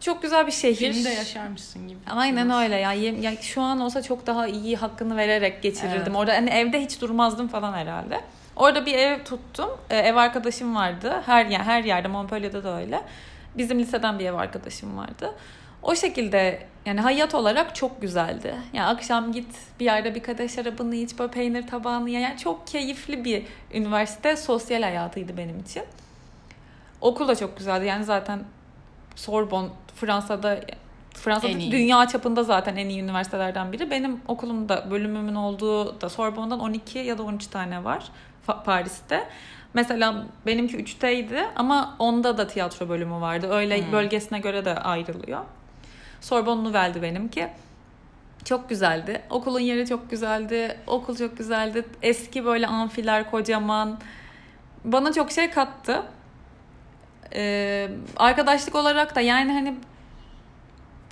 Çok 0.00 0.22
güzel 0.22 0.46
bir 0.46 0.52
şehir. 0.52 0.92
Filmde 0.92 1.08
yaşarmışsın 1.08 1.88
gibi. 1.88 1.98
Aynen 2.10 2.46
Biraz. 2.46 2.62
öyle 2.62 2.76
ya. 2.76 2.92
Ya 2.92 3.42
şu 3.42 3.62
an 3.62 3.80
olsa 3.80 4.02
çok 4.02 4.26
daha 4.26 4.46
iyi 4.46 4.76
hakkını 4.76 5.16
vererek 5.16 5.62
geçirirdim. 5.62 6.02
Evet. 6.06 6.16
Orada 6.16 6.32
hani 6.32 6.50
evde 6.50 6.80
hiç 6.80 7.00
durmazdım 7.00 7.48
falan 7.48 7.72
herhalde. 7.72 8.20
Orada 8.56 8.86
bir 8.86 8.94
ev 8.94 9.24
tuttum. 9.24 9.70
Ee, 9.90 9.96
ev 9.96 10.16
arkadaşım 10.16 10.76
vardı. 10.76 11.22
Her 11.26 11.46
yer 11.46 11.60
her 11.60 11.84
yerde 11.84 12.08
Montpellier'de 12.08 12.64
de 12.64 12.68
öyle. 12.68 13.02
Bizim 13.54 13.78
liseden 13.78 14.18
bir 14.18 14.24
ev 14.24 14.34
arkadaşım 14.34 14.96
vardı. 14.96 15.34
O 15.84 15.94
şekilde 15.94 16.66
yani 16.86 17.00
hayat 17.00 17.34
olarak 17.34 17.74
çok 17.74 18.00
güzeldi. 18.02 18.54
Yani 18.72 18.86
akşam 18.86 19.32
git 19.32 19.46
bir 19.80 19.84
yerde 19.84 20.14
bir 20.14 20.22
kadeh 20.22 20.48
şarabını 20.48 20.94
iç, 20.94 21.18
böyle 21.18 21.30
peynir 21.30 21.66
tabağını 21.66 22.10
ye. 22.10 22.20
Yani 22.20 22.38
çok 22.38 22.66
keyifli 22.66 23.24
bir 23.24 23.42
üniversite 23.74 24.36
sosyal 24.36 24.82
hayatıydı 24.82 25.36
benim 25.36 25.58
için. 25.60 25.82
Okul 27.00 27.28
da 27.28 27.36
çok 27.36 27.58
güzeldi. 27.58 27.86
Yani 27.86 28.04
zaten 28.04 28.40
Sorbonne 29.16 29.68
Fransa'da 29.94 30.60
Fransa'da 31.14 31.52
dünya 31.70 32.08
çapında 32.08 32.42
zaten 32.42 32.76
en 32.76 32.88
iyi 32.88 33.02
üniversitelerden 33.02 33.72
biri. 33.72 33.90
Benim 33.90 34.20
okulumda 34.28 34.90
bölümümün 34.90 35.34
olduğu 35.34 36.00
da 36.00 36.08
Sorbonne'dan 36.08 36.60
12 36.60 36.98
ya 36.98 37.18
da 37.18 37.22
13 37.22 37.46
tane 37.46 37.84
var 37.84 38.04
Paris'te. 38.64 39.28
Mesela 39.74 40.24
benimki 40.46 40.76
3'teydi 40.76 41.44
ama 41.56 41.96
onda 41.98 42.38
da 42.38 42.46
tiyatro 42.46 42.88
bölümü 42.88 43.14
vardı. 43.20 43.48
Öyle 43.50 43.84
Hmm. 43.84 43.92
bölgesine 43.92 44.38
göre 44.38 44.64
de 44.64 44.74
ayrılıyor. 44.74 45.40
Sorbonne 46.24 46.64
Nouvelle'di 46.64 47.02
benimki. 47.02 47.48
Çok 48.44 48.68
güzeldi. 48.68 49.22
Okulun 49.30 49.60
yeri 49.60 49.86
çok 49.86 50.10
güzeldi. 50.10 50.78
Okul 50.86 51.16
çok 51.16 51.38
güzeldi. 51.38 51.84
Eski 52.02 52.44
böyle 52.44 52.66
amfiler 52.66 53.30
kocaman. 53.30 53.98
Bana 54.84 55.12
çok 55.12 55.32
şey 55.32 55.50
kattı. 55.50 56.02
Ee, 57.34 57.88
arkadaşlık 58.16 58.74
olarak 58.74 59.14
da 59.16 59.20
yani 59.20 59.52
hani 59.52 59.74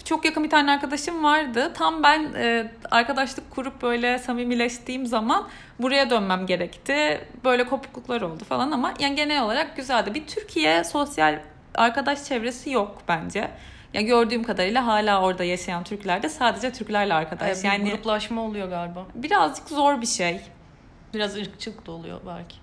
çok 0.05 0.25
yakın 0.25 0.44
bir 0.44 0.51
tane 0.51 0.70
arkadaşım 0.70 1.25
vardı. 1.25 1.72
Tam 1.75 2.03
ben 2.03 2.29
e, 2.37 2.72
arkadaşlık 2.90 3.51
kurup 3.51 3.83
böyle 3.83 4.18
samimileştiğim 4.18 5.07
zaman 5.07 5.48
buraya 5.79 6.11
dönmem 6.11 6.46
gerekti. 6.46 7.27
Böyle 7.44 7.66
kopukluklar 7.66 8.22
oldu 8.22 8.44
falan 8.44 8.70
ama 8.70 8.94
yani 8.98 9.14
genel 9.14 9.42
olarak 9.42 9.77
güzeldi. 9.77 10.14
Bir 10.14 10.27
Türkiye 10.27 10.85
sosyal 10.85 11.40
arkadaş 11.75 12.25
çevresi 12.25 12.70
yok 12.70 13.03
bence. 13.09 13.51
Ya 13.94 14.00
gördüğüm 14.00 14.42
kadarıyla 14.42 14.87
hala 14.87 15.22
orada 15.22 15.44
yaşayan 15.44 15.85
Türkler 15.85 16.22
de 16.22 16.28
sadece 16.28 16.72
Türklerle 16.72 17.14
arkadaş. 17.14 17.59
Bir 17.59 17.64
yani 17.64 17.90
gruplaşma 17.90 18.42
oluyor 18.42 18.68
galiba. 18.68 19.07
birazcık 19.14 19.68
zor 19.68 20.00
bir 20.00 20.07
şey. 20.07 20.40
Biraz 21.14 21.37
ırkçılık 21.37 21.87
da 21.87 21.92
oluyor 21.92 22.20
belki. 22.26 22.57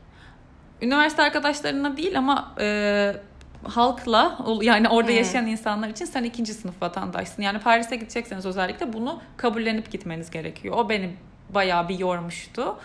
Üniversite 0.82 1.24
arkadaşlarına 1.24 1.98
değil 1.98 2.18
ama 2.18 2.56
e, 2.60 3.16
halkla 3.64 4.38
yani 4.62 4.90
orada 4.90 5.10
Hmm. 5.10 5.18
yaşayan 5.18 5.48
insanlar 5.48 5.90
için 5.90 6.06
sen 6.06 6.24
ikinci 6.24 6.54
sınıf 6.54 6.82
vatandaşsın. 6.82 7.42
Yani 7.44 7.60
Paris'e 7.60 7.96
gidecekseniz 7.96 8.46
özellikle 8.46 8.94
bunu 8.94 9.22
kabullenip 9.38 9.92
gitmeniz 9.92 10.32
gerekiyor. 10.32 10.76
O 10.78 10.90
beni 10.90 11.16
bayağı 11.50 11.90
bir 11.90 12.00
yormuştu. 12.00 12.78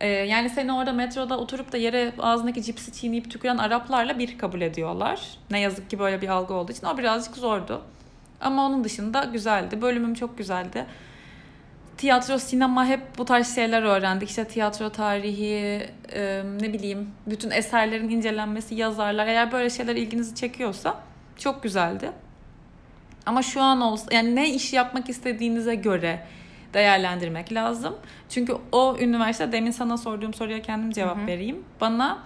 E, 0.00 0.08
yani 0.08 0.50
seni 0.50 0.72
orada 0.72 0.92
metroda 0.92 1.38
oturup 1.38 1.72
da 1.72 1.76
yere 1.76 2.12
ağzındaki 2.18 2.62
cipsi 2.62 2.92
çiğneyip 2.92 3.30
tüküren 3.30 3.58
Araplarla 3.58 4.18
bir 4.18 4.38
kabul 4.38 4.60
ediyorlar. 4.60 5.20
Ne 5.50 5.60
yazık 5.60 5.90
ki 5.90 5.98
böyle 5.98 6.20
bir 6.20 6.28
algı 6.28 6.54
olduğu 6.54 6.72
için 6.72 6.86
o 6.86 6.98
birazcık 6.98 7.36
zordu. 7.36 7.82
Ama 8.40 8.66
onun 8.66 8.84
dışında 8.84 9.24
güzeldi. 9.24 9.82
Bölümüm 9.82 10.14
çok 10.14 10.38
güzeldi. 10.38 10.86
Tiyatro, 11.96 12.38
sinema 12.38 12.86
hep 12.86 13.00
bu 13.18 13.24
tarz 13.24 13.54
şeyler 13.54 13.82
öğrendik. 13.82 14.28
İşte 14.28 14.44
tiyatro 14.44 14.90
tarihi, 14.90 15.86
e, 16.12 16.42
ne 16.60 16.72
bileyim 16.72 17.10
bütün 17.26 17.50
eserlerin 17.50 18.08
incelenmesi, 18.08 18.74
yazarlar. 18.74 19.26
Eğer 19.26 19.52
böyle 19.52 19.70
şeyler 19.70 19.96
ilginizi 19.96 20.34
çekiyorsa 20.34 20.96
çok 21.36 21.62
güzeldi. 21.62 22.10
Ama 23.26 23.42
şu 23.42 23.62
an 23.62 23.80
olsa 23.80 24.14
yani 24.14 24.36
ne 24.36 24.54
iş 24.54 24.72
yapmak 24.72 25.08
istediğinize 25.08 25.74
göre 25.74 26.26
değerlendirmek 26.74 27.52
lazım. 27.52 27.96
Çünkü 28.28 28.56
o 28.72 28.96
üniversite 29.00 29.52
demin 29.52 29.70
sana 29.70 29.96
sorduğum 29.96 30.34
soruya 30.34 30.62
kendim 30.62 30.90
cevap 30.90 31.16
Hı 31.16 31.22
hı. 31.22 31.26
vereyim. 31.26 31.64
Bana 31.80 32.18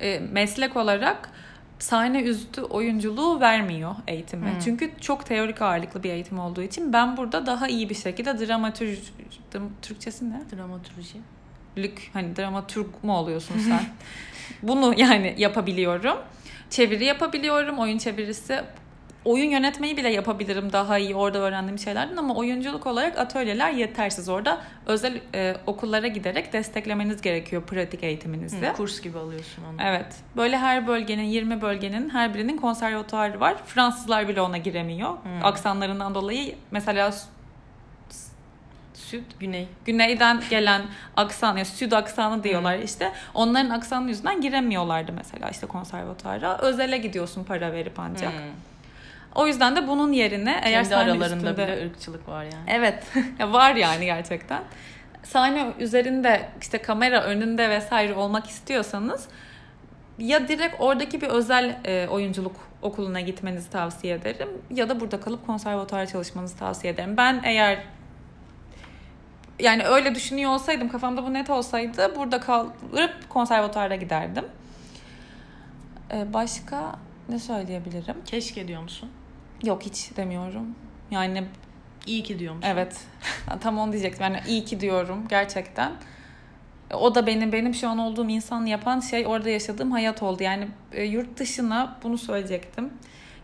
e, 0.00 0.18
meslek 0.18 0.76
olarak 0.76 1.30
sahne 1.78 2.22
üstü 2.22 2.62
oyunculuğu 2.62 3.40
vermiyor 3.40 3.94
eğitimi. 4.06 4.52
Hmm. 4.52 4.58
Çünkü 4.58 4.90
çok 5.00 5.26
teorik 5.26 5.62
ağırlıklı 5.62 6.02
bir 6.02 6.10
eğitim 6.10 6.38
olduğu 6.38 6.62
için 6.62 6.92
ben 6.92 7.16
burada 7.16 7.46
daha 7.46 7.68
iyi 7.68 7.88
bir 7.88 7.94
şekilde 7.94 8.46
dramatürj 8.46 8.98
Türkçesi 9.82 10.30
ne? 10.30 10.40
Dramaturji. 10.56 11.18
Lük 11.78 12.10
hani 12.12 12.36
dramatürk 12.36 13.04
mu 13.04 13.16
oluyorsun 13.16 13.58
sen? 13.58 13.80
Bunu 14.62 14.94
yani 14.96 15.34
yapabiliyorum. 15.38 16.16
Çeviri 16.70 17.04
yapabiliyorum. 17.04 17.78
Oyun 17.78 17.98
çevirisi 17.98 18.60
oyun 19.24 19.50
yönetmeyi 19.50 19.96
bile 19.96 20.08
yapabilirim 20.08 20.72
daha 20.72 20.98
iyi 20.98 21.14
orada 21.14 21.38
öğrendiğim 21.38 21.78
şeylerden 21.78 22.16
ama 22.16 22.34
oyunculuk 22.34 22.86
olarak 22.86 23.18
atölyeler 23.18 23.70
yetersiz 23.72 24.28
orada 24.28 24.58
özel 24.86 25.20
e, 25.34 25.56
okullara 25.66 26.06
giderek 26.06 26.52
desteklemeniz 26.52 27.22
gerekiyor 27.22 27.62
pratik 27.62 28.04
eğitiminizi. 28.04 28.66
Hı, 28.66 28.72
kurs 28.72 29.00
gibi 29.00 29.18
alıyorsun 29.18 29.64
onu. 29.64 29.76
Evet. 29.82 30.06
Böyle 30.36 30.58
her 30.58 30.86
bölgenin 30.86 31.22
20 31.22 31.60
bölgenin 31.62 32.10
her 32.10 32.34
birinin 32.34 32.56
konservatuarı 32.56 33.40
var. 33.40 33.56
Fransızlar 33.66 34.28
bile 34.28 34.40
ona 34.40 34.56
giremiyor. 34.58 35.10
Hmm. 35.22 35.44
Aksanlarından 35.44 36.14
dolayı 36.14 36.54
mesela 36.70 37.12
s- 37.12 37.28
süt 38.94 39.24
Güney. 39.40 39.68
güneyden 39.84 40.40
gelen 40.50 40.82
aksan 41.16 41.56
ya 41.56 41.64
süd 41.64 41.92
aksanı 41.92 42.44
diyorlar 42.44 42.78
işte. 42.78 43.12
Onların 43.34 43.70
aksanı 43.70 44.08
yüzünden 44.08 44.40
giremiyorlardı 44.40 45.12
mesela 45.12 45.50
işte 45.50 45.66
konservatuara. 45.66 46.58
Özele 46.58 46.98
gidiyorsun 46.98 47.44
para 47.44 47.72
verip 47.72 47.98
ancak. 48.00 48.32
Hmm. 48.32 48.40
O 49.34 49.46
yüzden 49.46 49.76
de 49.76 49.88
bunun 49.88 50.12
yerine 50.12 50.60
eğer 50.62 50.72
Kendi 50.72 50.88
sahne 50.88 51.10
aralarında 51.10 51.36
üstünde 51.36 51.56
bile 51.56 51.86
ırkçılık 51.86 52.28
var 52.28 52.44
yani. 52.44 52.64
Evet. 52.66 53.04
ya 53.38 53.52
var 53.52 53.74
yani 53.74 54.04
gerçekten. 54.04 54.62
Sahne 55.22 55.72
üzerinde 55.78 56.48
işte 56.60 56.78
kamera 56.78 57.22
önünde 57.22 57.70
vesaire 57.70 58.14
olmak 58.14 58.46
istiyorsanız 58.46 59.28
ya 60.18 60.48
direkt 60.48 60.76
oradaki 60.78 61.20
bir 61.20 61.28
özel 61.28 61.78
e, 61.84 62.08
oyunculuk 62.08 62.56
okuluna 62.82 63.20
gitmenizi 63.20 63.70
tavsiye 63.70 64.14
ederim 64.14 64.48
ya 64.70 64.88
da 64.88 65.00
burada 65.00 65.20
kalıp 65.20 65.46
konservatuara 65.46 66.06
çalışmanızı 66.06 66.58
tavsiye 66.58 66.92
ederim. 66.92 67.16
Ben 67.16 67.40
eğer 67.44 67.78
yani 69.58 69.84
öyle 69.84 70.14
düşünüyor 70.14 70.50
olsaydım 70.50 70.88
kafamda 70.88 71.22
bu 71.26 71.34
net 71.34 71.50
olsaydı 71.50 72.16
burada 72.16 72.40
kalıp 72.40 73.28
konservatuara 73.28 73.96
giderdim. 73.96 74.44
E, 76.12 76.32
başka 76.32 76.98
ne 77.28 77.38
söyleyebilirim? 77.38 78.16
Keşke 78.24 78.68
diyor 78.68 78.82
musun? 78.82 79.10
Yok 79.64 79.82
hiç 79.82 80.16
demiyorum. 80.16 80.74
Yani 81.10 81.44
İyi 82.08 82.22
ki 82.22 82.38
diyor 82.38 82.54
musun? 82.54 82.68
Evet. 82.72 83.00
Tam 83.60 83.78
onu 83.78 83.92
diyecektim. 83.92 84.22
Yani 84.22 84.40
iyi 84.48 84.64
ki 84.64 84.80
diyorum 84.80 85.28
gerçekten. 85.28 85.92
O 86.94 87.14
da 87.14 87.26
benim 87.26 87.52
benim 87.52 87.74
şu 87.74 87.88
an 87.88 87.98
olduğum 87.98 88.28
insan 88.28 88.66
yapan 88.66 89.00
şey 89.00 89.26
orada 89.26 89.50
yaşadığım 89.50 89.92
hayat 89.92 90.22
oldu. 90.22 90.42
Yani 90.42 90.68
e, 90.92 91.04
yurt 91.04 91.38
dışına 91.38 91.96
bunu 92.02 92.18
söyleyecektim. 92.18 92.90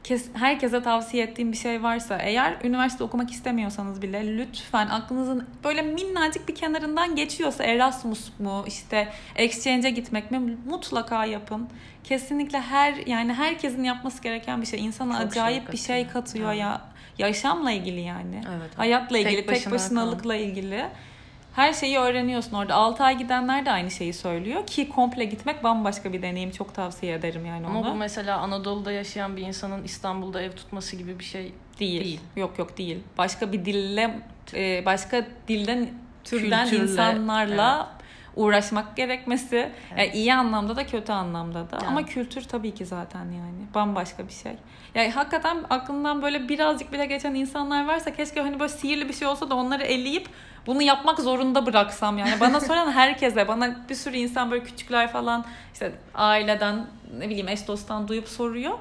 Kes, 0.05 0.29
herkese 0.35 0.83
tavsiye 0.83 1.25
ettiğim 1.25 1.53
bir 1.53 1.57
şey 1.57 1.83
varsa 1.83 2.19
eğer 2.19 2.57
üniversite 2.65 3.05
okumak 3.05 3.31
istemiyorsanız 3.31 4.03
bile 4.03 4.39
lütfen 4.39 4.87
aklınızın 4.87 5.47
böyle 5.65 5.83
minnacık 5.83 6.49
bir 6.49 6.55
kenarından 6.55 7.17
geçiyorsa 7.17 7.65
Erasmus 7.65 8.31
mu 8.39 8.65
işte 8.67 9.09
exchange'e 9.37 9.91
gitmek 9.91 10.31
mi 10.31 10.59
mutlaka 10.69 11.25
yapın. 11.25 11.69
Kesinlikle 12.05 12.61
her 12.61 12.95
yani 13.07 13.33
herkesin 13.33 13.85
yapması 13.85 14.23
gereken 14.23 14.63
bir 14.63 14.67
şey. 14.67 14.85
İnsana 14.85 15.23
Çok 15.23 15.35
şey 15.35 15.43
acayip 15.43 15.73
bir 15.73 15.79
şey 15.79 16.07
katıyor. 16.07 16.49
Evet. 16.49 16.61
ya. 16.61 16.81
Yaşamla 17.19 17.71
ilgili 17.71 18.01
yani. 18.01 18.43
Evet. 18.49 18.71
Hayatla 18.79 19.17
Tek 19.17 19.27
ilgili, 19.27 19.47
tek, 19.47 19.57
başına 19.57 19.75
başınalıkla 19.75 20.35
ilgili. 20.35 20.87
Her 21.55 21.73
şeyi 21.73 21.99
öğreniyorsun 21.99 22.53
orada. 22.57 22.75
6 22.75 23.05
ay 23.05 23.19
gidenler 23.19 23.67
de 23.67 23.71
aynı 23.71 23.91
şeyi 23.91 24.13
söylüyor 24.13 24.67
ki 24.67 24.89
komple 24.89 25.25
gitmek 25.25 25.65
bambaşka 25.65 26.13
bir 26.13 26.23
deneyim. 26.23 26.51
Çok 26.51 26.75
tavsiye 26.75 27.15
ederim 27.15 27.47
yani 27.47 27.67
Ama 27.67 27.81
onu. 27.81 27.91
bu 27.91 27.95
mesela 27.95 28.39
Anadolu'da 28.39 28.93
yaşayan 28.93 29.37
bir 29.37 29.43
insanın 29.43 29.85
İstanbul'da 29.85 30.43
ev 30.43 30.53
tutması 30.53 30.97
gibi 30.97 31.19
bir 31.19 31.25
şey 31.25 31.53
değil. 31.81 32.05
değil. 32.05 32.21
Yok 32.37 32.59
yok 32.59 32.79
değil. 32.79 32.99
Başka 33.19 33.53
bir 33.53 33.65
dille 33.65 34.21
e, 34.55 34.83
başka 34.87 35.27
dilden 35.49 35.89
türden 36.25 36.65
Kültürle, 36.69 36.83
insanlarla 36.93 37.91
uğraşmak 38.37 38.97
gerekmesi. 38.97 39.57
Evet. 39.57 39.99
Yani 39.99 40.11
iyi 40.13 40.35
anlamda 40.35 40.77
da 40.77 40.87
kötü 40.87 41.13
anlamda 41.13 41.71
da. 41.71 41.77
Yani. 41.77 41.87
Ama 41.87 42.07
kültür 42.07 42.43
tabii 42.43 42.75
ki 42.75 42.87
zaten 42.87 43.25
yani. 43.25 43.67
Bambaşka 43.75 44.29
bir 44.29 44.33
şey. 44.33 44.53
Yani 44.95 45.11
hakikaten 45.11 45.57
aklından 45.71 46.23
böyle 46.23 46.49
birazcık 46.49 46.93
bile 46.93 47.07
geçen 47.07 47.35
insanlar 47.35 47.87
varsa 47.87 48.15
keşke 48.15 48.41
hani 48.41 48.61
böyle 48.61 48.73
sihirli 48.73 49.09
bir 49.09 49.15
şey 49.15 49.29
olsa 49.29 49.51
da 49.51 49.55
onları 49.55 49.83
eleyip 49.83 50.29
bunu 50.67 50.83
yapmak 50.83 51.21
zorunda 51.21 51.67
bıraksam 51.67 52.19
yani. 52.19 52.41
Bana 52.41 52.61
soran 52.61 52.93
herkese, 52.93 53.49
bana 53.49 53.77
bir 53.89 53.95
sürü 53.95 54.17
insan 54.17 54.51
böyle 54.51 54.65
küçükler 54.65 55.13
falan 55.13 55.45
işte 55.73 55.93
aileden 56.15 56.87
ne 57.19 57.29
bileyim 57.29 57.49
eş 57.49 57.69
dosttan 57.69 58.09
duyup 58.09 58.29
soruyor. 58.29 58.79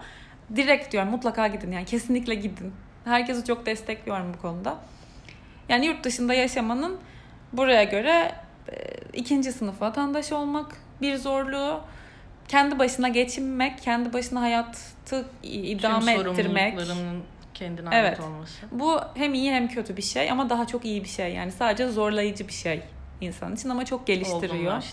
Direkt 0.55 0.91
diyorum 0.91 1.09
mutlaka 1.09 1.47
gidin 1.47 1.71
yani 1.71 1.85
kesinlikle 1.85 2.35
gidin. 2.35 2.73
Herkesi 3.05 3.45
çok 3.45 3.65
destekliyorum 3.65 4.33
bu 4.33 4.41
konuda. 4.41 4.75
Yani 5.69 5.85
yurt 5.85 6.03
dışında 6.03 6.33
yaşamanın 6.33 6.97
buraya 7.53 7.83
göre 7.83 8.31
ikinci 9.13 9.52
sınıf 9.52 9.82
vatandaş 9.82 10.32
olmak 10.32 10.76
bir 11.02 11.15
zorluğu. 11.15 11.80
Kendi 12.47 12.80
başına 12.80 13.08
geçinmek, 13.08 13.82
kendi 13.82 14.13
başına 14.13 14.41
hayatı 14.41 15.26
idame 15.43 16.17
Tüm 16.17 16.28
ettirmek. 16.32 16.80
kendine 17.54 17.89
Evet. 17.91 18.19
ait 18.19 18.28
olması. 18.30 18.54
Bu 18.71 18.99
hem 19.15 19.34
iyi 19.34 19.52
hem 19.52 19.67
kötü 19.67 19.97
bir 19.97 20.02
şey 20.02 20.32
ama 20.32 20.49
daha 20.49 20.67
çok 20.67 20.86
iyi 20.86 21.04
bir 21.04 21.10
şey. 21.10 21.34
Yani 21.34 21.52
sadece 21.52 21.88
zorlayıcı 21.88 22.47
bir 22.47 22.54
şey 22.54 22.82
insan 23.21 23.54
için 23.56 23.69
ama 23.69 23.86
çok 23.86 24.08
geliştiriyor. 24.08 24.84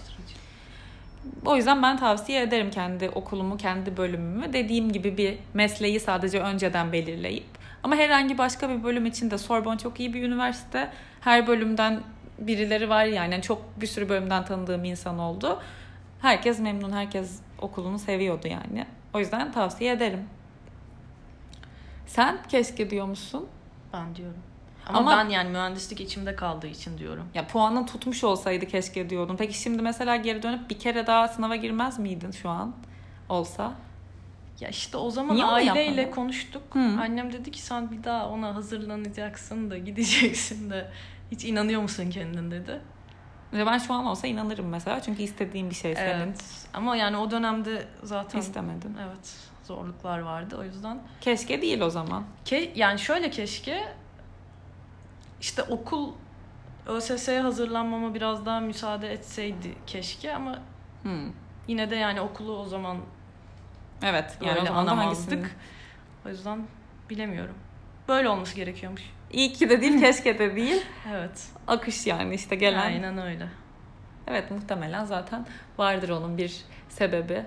O 1.45 1.57
yüzden 1.57 1.83
ben 1.83 1.97
tavsiye 1.97 2.43
ederim 2.43 2.71
kendi 2.71 3.09
okulumu, 3.09 3.57
kendi 3.57 3.97
bölümümü. 3.97 4.53
Dediğim 4.53 4.93
gibi 4.93 5.17
bir 5.17 5.39
mesleği 5.55 6.01
sadece 6.01 6.41
önceden 6.41 6.93
belirleyip. 6.93 7.47
Ama 7.83 7.97
herhangi 7.97 8.39
başka 8.39 8.71
bir 8.71 8.85
bölüm 8.85 9.07
için 9.07 9.31
de 9.31 9.39
Sorbonne 9.39 9.79
çok 9.79 10.01
iyi 10.01 10.15
bir 10.15 10.23
üniversite. 10.23 10.91
Her 11.21 11.47
bölümden 11.47 12.01
birileri 12.41 12.89
var 12.89 13.05
yani. 13.05 13.33
Yani 13.33 13.43
Çok 13.43 13.81
bir 13.81 13.87
sürü 13.87 14.09
bölümden 14.09 14.45
tanıdığım 14.45 14.85
insan 14.85 15.19
oldu. 15.19 15.61
Herkes 16.21 16.59
memnun, 16.59 16.93
herkes 16.93 17.39
okulunu 17.59 17.99
seviyordu 17.99 18.49
yani. 18.49 18.87
O 19.15 19.19
yüzden 19.19 19.53
tavsiye 19.53 19.93
ederim. 19.93 20.25
Sen 22.07 22.39
keşke 22.49 22.91
diyor 22.91 23.07
musun? 23.07 23.47
Ben 23.93 24.15
diyorum. 24.17 24.41
Ama, 24.87 24.99
Ama- 24.99 25.11
ben 25.25 25.31
yani 25.31 25.51
mühendislik 25.51 26.01
içimde 26.01 26.37
kaldığı 26.37 26.67
için 26.67 26.99
diyorum. 26.99 27.29
Ya 27.35 27.47
puanın 27.47 27.87
tutmuş 27.87 28.25
olsaydı 28.25 28.67
keşke 28.67 29.11
diyordum. 29.11 29.37
Peki 29.39 29.59
şimdi 29.59 29.83
mesela 29.83 30.17
geri 30.17 30.43
dönüp 30.43 30.71
bir 30.71 30.79
kere 30.79 31.07
daha 31.07 31.29
sınava 31.29 31.57
girmez 31.57 31.99
miydin 31.99 32.31
şu 32.31 32.49
an? 32.49 32.75
Olsa. 33.29 33.73
Ya 34.61 34.69
işte 34.69 34.97
o 34.97 35.11
zaman 35.11 35.37
Niye 35.37 35.47
aileyle 35.47 36.11
konuştuk. 36.11 36.63
Hı. 36.75 36.79
Annem 36.79 37.33
dedi 37.33 37.51
ki 37.51 37.63
sen 37.63 37.91
bir 37.91 38.05
daha 38.05 38.29
ona 38.29 38.55
hazırlanacaksın 38.55 39.71
da 39.71 39.79
gideceksin 39.79 40.71
de 40.71 40.91
hiç 41.31 41.45
inanıyor 41.45 41.83
musun 41.83 42.11
kendin 42.11 42.51
dedi. 42.51 42.81
Ve 43.53 43.67
ben 43.67 43.79
şu 43.79 43.95
an 43.95 44.07
olsa 44.07 44.27
inanırım 44.27 44.69
mesela. 44.69 45.03
Çünkü 45.03 45.23
istediğim 45.23 45.71
bir 45.71 45.75
şey 45.75 45.95
senin. 45.95 46.09
Evet. 46.27 46.43
Ama 46.75 46.97
yani 46.97 47.17
o 47.17 47.31
dönemde 47.31 47.85
zaten 48.03 48.39
İstemedin. 48.39 48.97
evet 49.07 49.37
zorluklar 49.65 50.19
vardı 50.19 50.57
o 50.61 50.65
yüzden. 50.65 50.99
Keşke 51.21 51.63
değil 51.63 51.81
o 51.81 51.91
zaman. 51.91 52.25
Ke 52.45 52.73
yani 52.75 52.99
şöyle 52.99 53.31
keşke 53.31 53.95
işte 55.41 55.63
okul 55.63 56.13
ÖSS'ye 56.87 57.41
hazırlanmama 57.41 58.15
biraz 58.15 58.47
daha 58.47 58.61
müsaade 58.61 59.13
etseydi 59.13 59.75
keşke 59.87 60.35
ama 60.35 60.59
Hmm. 61.03 61.33
yine 61.69 61.91
de 61.91 61.97
yani 61.97 62.21
okulu 62.21 62.59
o 62.59 62.65
zaman 62.67 62.97
Evet. 64.03 64.39
Yani 64.41 64.51
Öyle 64.51 64.61
o 64.63 64.67
zaman 64.67 64.87
da 64.87 64.91
anlamazdık. 64.91 65.33
hangisini? 65.33 65.57
O 66.27 66.29
yüzden 66.29 66.67
bilemiyorum. 67.11 67.55
Böyle 68.09 68.29
olması 68.29 68.57
gerekiyormuş. 68.57 69.03
İyi 69.33 69.53
ki 69.53 69.71
de 69.71 69.81
değil, 69.81 70.01
keşke 70.05 70.39
de 70.39 70.57
değil. 70.57 70.83
Evet. 71.11 71.49
Akış 71.67 72.07
yani 72.07 72.35
işte 72.35 72.57
gelen. 72.57 72.87
Aynen 72.87 73.19
öyle. 73.19 73.49
Evet 74.27 74.51
muhtemelen 74.51 75.05
zaten 75.05 75.47
vardır 75.79 76.09
onun 76.09 76.39
bir 76.39 76.65
sebebi. 76.89 77.45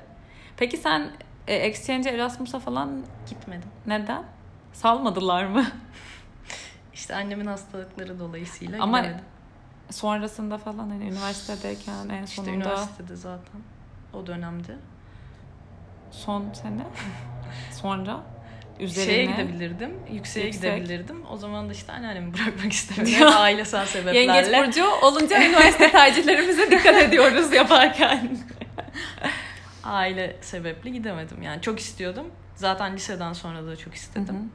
Peki 0.57 0.77
sen 0.77 1.11
e, 1.47 1.55
Exchange 1.55 2.09
Erasmus'a 2.09 2.59
falan 2.59 3.03
Gitmedim. 3.29 3.69
neden? 3.87 4.23
Salmadılar 4.73 5.45
mı? 5.45 5.65
İşte 6.93 7.15
annemin 7.15 7.45
hastalıkları 7.45 8.19
dolayısıyla 8.19 8.83
Ama 8.83 8.99
gidemedim. 8.99 9.25
Sonrasında 9.89 10.57
falan 10.57 10.89
hani 10.89 11.03
üniversitedeyken 11.03 12.09
en 12.09 12.23
İşte 12.23 12.35
sonunda 12.35 12.53
üniversitede 12.55 13.15
zaten 13.15 13.61
o 14.13 14.27
dönemde. 14.27 14.75
Son 16.13 16.53
sene 16.53 16.83
sonra 17.81 18.19
üzerine 18.79 19.11
Şeye 19.11 19.25
gidebilirdim, 19.25 19.91
yükseğe 20.11 20.45
Yüksek. 20.45 20.61
gidebilirdim. 20.61 21.23
O 21.31 21.37
zaman 21.37 21.69
da 21.69 21.73
işte 21.73 21.91
anneannemi 21.93 22.33
bırakmak 22.33 22.73
istemedim. 22.73 23.13
Hep 23.13 23.27
Ailesel 23.35 23.85
sebeplerle. 23.85 24.19
Yengeç 24.19 24.57
burcu 24.57 24.85
olunca 25.01 25.45
üniversite 25.45 25.91
tercihlerimize 25.91 26.71
dikkat 26.71 26.95
ediyoruz 26.95 27.53
yaparken. 27.53 28.37
Aile 29.83 30.37
sebeple 30.41 30.89
gidemedim. 30.89 31.41
Yani 31.41 31.61
çok 31.61 31.79
istiyordum. 31.79 32.25
Zaten 32.55 32.93
liseden 32.95 33.33
sonra 33.33 33.67
da 33.67 33.75
çok 33.75 33.95
istedim. 33.95 34.51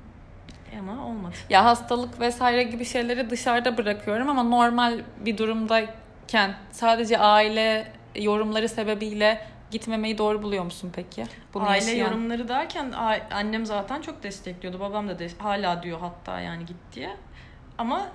Ama 0.79 1.07
olmadı. 1.07 1.35
Ya 1.51 1.65
hastalık 1.65 2.21
vesaire 2.21 2.63
gibi 2.63 2.85
şeyleri 2.85 3.31
dışarıda 3.31 3.77
bırakıyorum 3.77 4.29
ama 4.29 4.43
normal 4.43 5.01
bir 5.21 5.39
durumdayken 5.39 6.55
sadece 6.73 7.19
aile 7.19 7.93
yorumları 8.17 8.69
sebebiyle 8.69 9.47
gitmemeyi 9.71 10.19
doğru 10.19 10.43
buluyor 10.43 10.65
musun 10.65 10.91
peki? 10.95 11.25
Bunu 11.55 11.65
Aile 11.69 11.85
yaşayan- 11.85 12.05
yorumları 12.05 12.49
derken 12.49 12.93
annem 13.31 13.67
zaten 13.67 14.03
çok 14.03 14.23
destekliyordu. 14.23 14.81
Babam 14.81 15.09
da 15.09 15.19
de- 15.19 15.31
hala 15.39 15.83
diyor 15.83 15.99
hatta 16.01 16.41
yani 16.41 16.67
git 16.67 16.77
diye. 16.95 17.17
Ama 17.79 18.09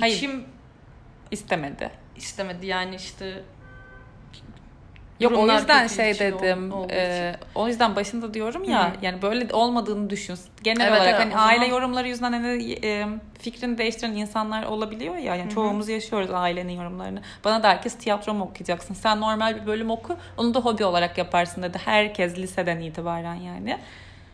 Hayır. 0.00 0.16
içim 0.16 0.44
istemedi. 1.30 1.90
istemedi 2.16 2.66
yani 2.66 2.94
işte 2.94 3.42
Yok 5.20 5.32
o 5.32 5.34
durumlar 5.36 5.58
yüzden 5.58 5.86
şey 5.86 6.18
dedim. 6.18 6.72
olduğu 6.72 6.92
e, 6.92 7.36
o 7.54 7.68
yüzden 7.68 7.96
başında 7.96 8.34
diyorum 8.34 8.64
ya 8.64 8.88
Hı. 8.90 8.96
yani 9.02 9.22
böyle 9.22 9.54
olmadığını 9.54 10.10
düşün. 10.10 10.38
Genel 10.62 10.80
Evet, 10.88 10.92
olarak 11.00 11.08
evet, 11.08 11.20
hani 11.20 11.28
o 11.28 11.36
zaman- 11.38 11.48
aile 11.48 11.66
yorumları 11.66 12.08
yüzünden 12.08 12.32
hani 12.32 12.78
e, 12.84 13.06
fikrini 13.38 13.78
değiştiren 13.78 14.12
insanlar 14.12 14.62
olabiliyor 14.62 15.16
ya. 15.16 15.34
Yani 15.36 15.50
hı. 15.50 15.54
çoğumuz 15.54 15.88
yaşıyoruz 15.88 16.30
ailenin 16.30 16.72
yorumlarını. 16.72 17.20
Bana 17.44 17.62
da 17.62 17.68
herkes 17.68 17.98
tiyatro 17.98 18.34
mu 18.34 18.44
okuyacaksın? 18.44 18.94
Sen 18.94 19.20
normal 19.20 19.60
bir 19.62 19.66
bölüm 19.66 19.90
oku. 19.90 20.16
Onu 20.36 20.54
da 20.54 20.60
hobi 20.60 20.84
olarak 20.84 21.18
yaparsın 21.18 21.62
dedi. 21.62 21.78
Herkes 21.84 22.38
liseden 22.38 22.80
itibaren 22.80 23.34
yani. 23.34 23.78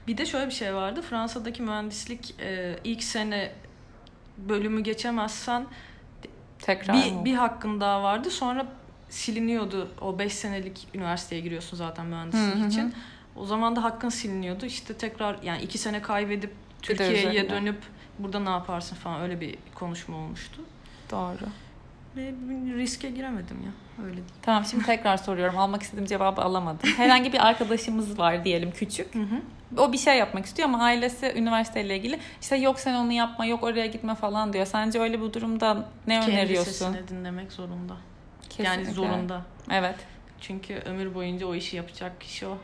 Bir 0.07 0.19
de 0.19 0.27
şöyle 0.27 0.47
bir 0.47 0.53
şey 0.53 0.75
vardı. 0.75 1.03
Fransa'daki 1.03 1.63
mühendislik 1.63 2.35
e, 2.41 2.77
ilk 2.85 3.03
sene 3.05 3.51
bölümü 4.39 4.83
geçemezsen 4.83 5.65
Tekrar 6.59 6.97
bir, 6.97 7.13
mı? 7.13 7.25
bir 7.25 7.35
hakkın 7.35 7.81
daha 7.81 8.03
vardı. 8.03 8.31
Sonra 8.31 8.67
siliniyordu. 9.13 9.89
O 10.01 10.19
5 10.19 10.33
senelik 10.33 10.89
üniversiteye 10.95 11.41
giriyorsun 11.41 11.77
zaten 11.77 12.07
mühendislik 12.07 12.55
Hı 12.55 12.65
hı 12.65 12.69
için. 12.69 12.95
O 13.37 13.47
zaman 13.47 13.77
da 13.77 13.85
hakkın 13.85 14.09
siliniyordu. 14.09 14.67
İşte 14.67 14.95
tekrar 14.95 15.43
yani 15.43 15.63
2 15.63 15.79
sene 15.79 16.03
kaybedip 16.03 16.53
Türkiye'ye 16.83 17.51
dönüp 17.51 17.83
burada 18.19 18.41
ne 18.41 18.51
yaparsın 18.51 18.97
falan 18.97 19.21
öyle 19.21 19.41
bir 19.41 19.57
konuşma 19.75 20.17
olmuştu. 20.17 20.63
Doğru. 21.11 21.49
Ve 22.17 22.35
riske 22.77 23.11
giremedim 23.11 23.57
ya. 23.65 24.05
Öyle 24.05 24.17
değil. 24.17 24.29
Tamam 24.43 24.65
şimdi 24.65 24.85
tekrar 24.85 25.17
soruyorum. 25.17 25.59
Almak 25.59 25.83
istediğim 25.83 26.07
cevabı 26.07 26.41
alamadım. 26.41 26.91
Herhangi 26.97 27.33
bir 27.33 27.47
arkadaşımız 27.47 28.19
var 28.19 28.45
diyelim 28.45 28.71
küçük. 28.71 29.15
Hı 29.15 29.19
hı. 29.19 29.41
O 29.81 29.93
bir 29.93 29.99
şey 29.99 30.19
yapmak 30.19 30.47
istiyor 30.47 30.69
ama 30.69 30.85
ailesi 30.85 31.33
üniversiteyle 31.37 31.97
ilgili 31.97 32.19
işte 32.41 32.57
yok 32.57 32.81
sen 32.81 32.95
onu 32.95 33.13
yapma 33.13 33.47
yok 33.47 33.63
oraya 33.63 33.87
gitme 33.87 34.15
falan 34.15 34.53
diyor. 34.53 34.67
Sence 34.67 35.01
öyle 35.01 35.23
bir 35.23 35.33
durumda 35.33 35.89
ne 36.07 36.21
Kendi 36.21 36.33
öneriyorsun? 36.33 36.73
sesini 36.73 37.09
dinlemek 37.09 37.53
zorunda. 37.53 37.97
Kesinlikle. 38.63 39.03
Yani 39.03 39.13
zorunda. 39.13 39.43
Evet. 39.71 39.97
Çünkü 40.41 40.75
ömür 40.75 41.15
boyunca 41.15 41.47
o 41.47 41.55
işi 41.55 41.77
yapacak 41.77 42.21
kişi 42.21 42.47
o. 42.47 42.59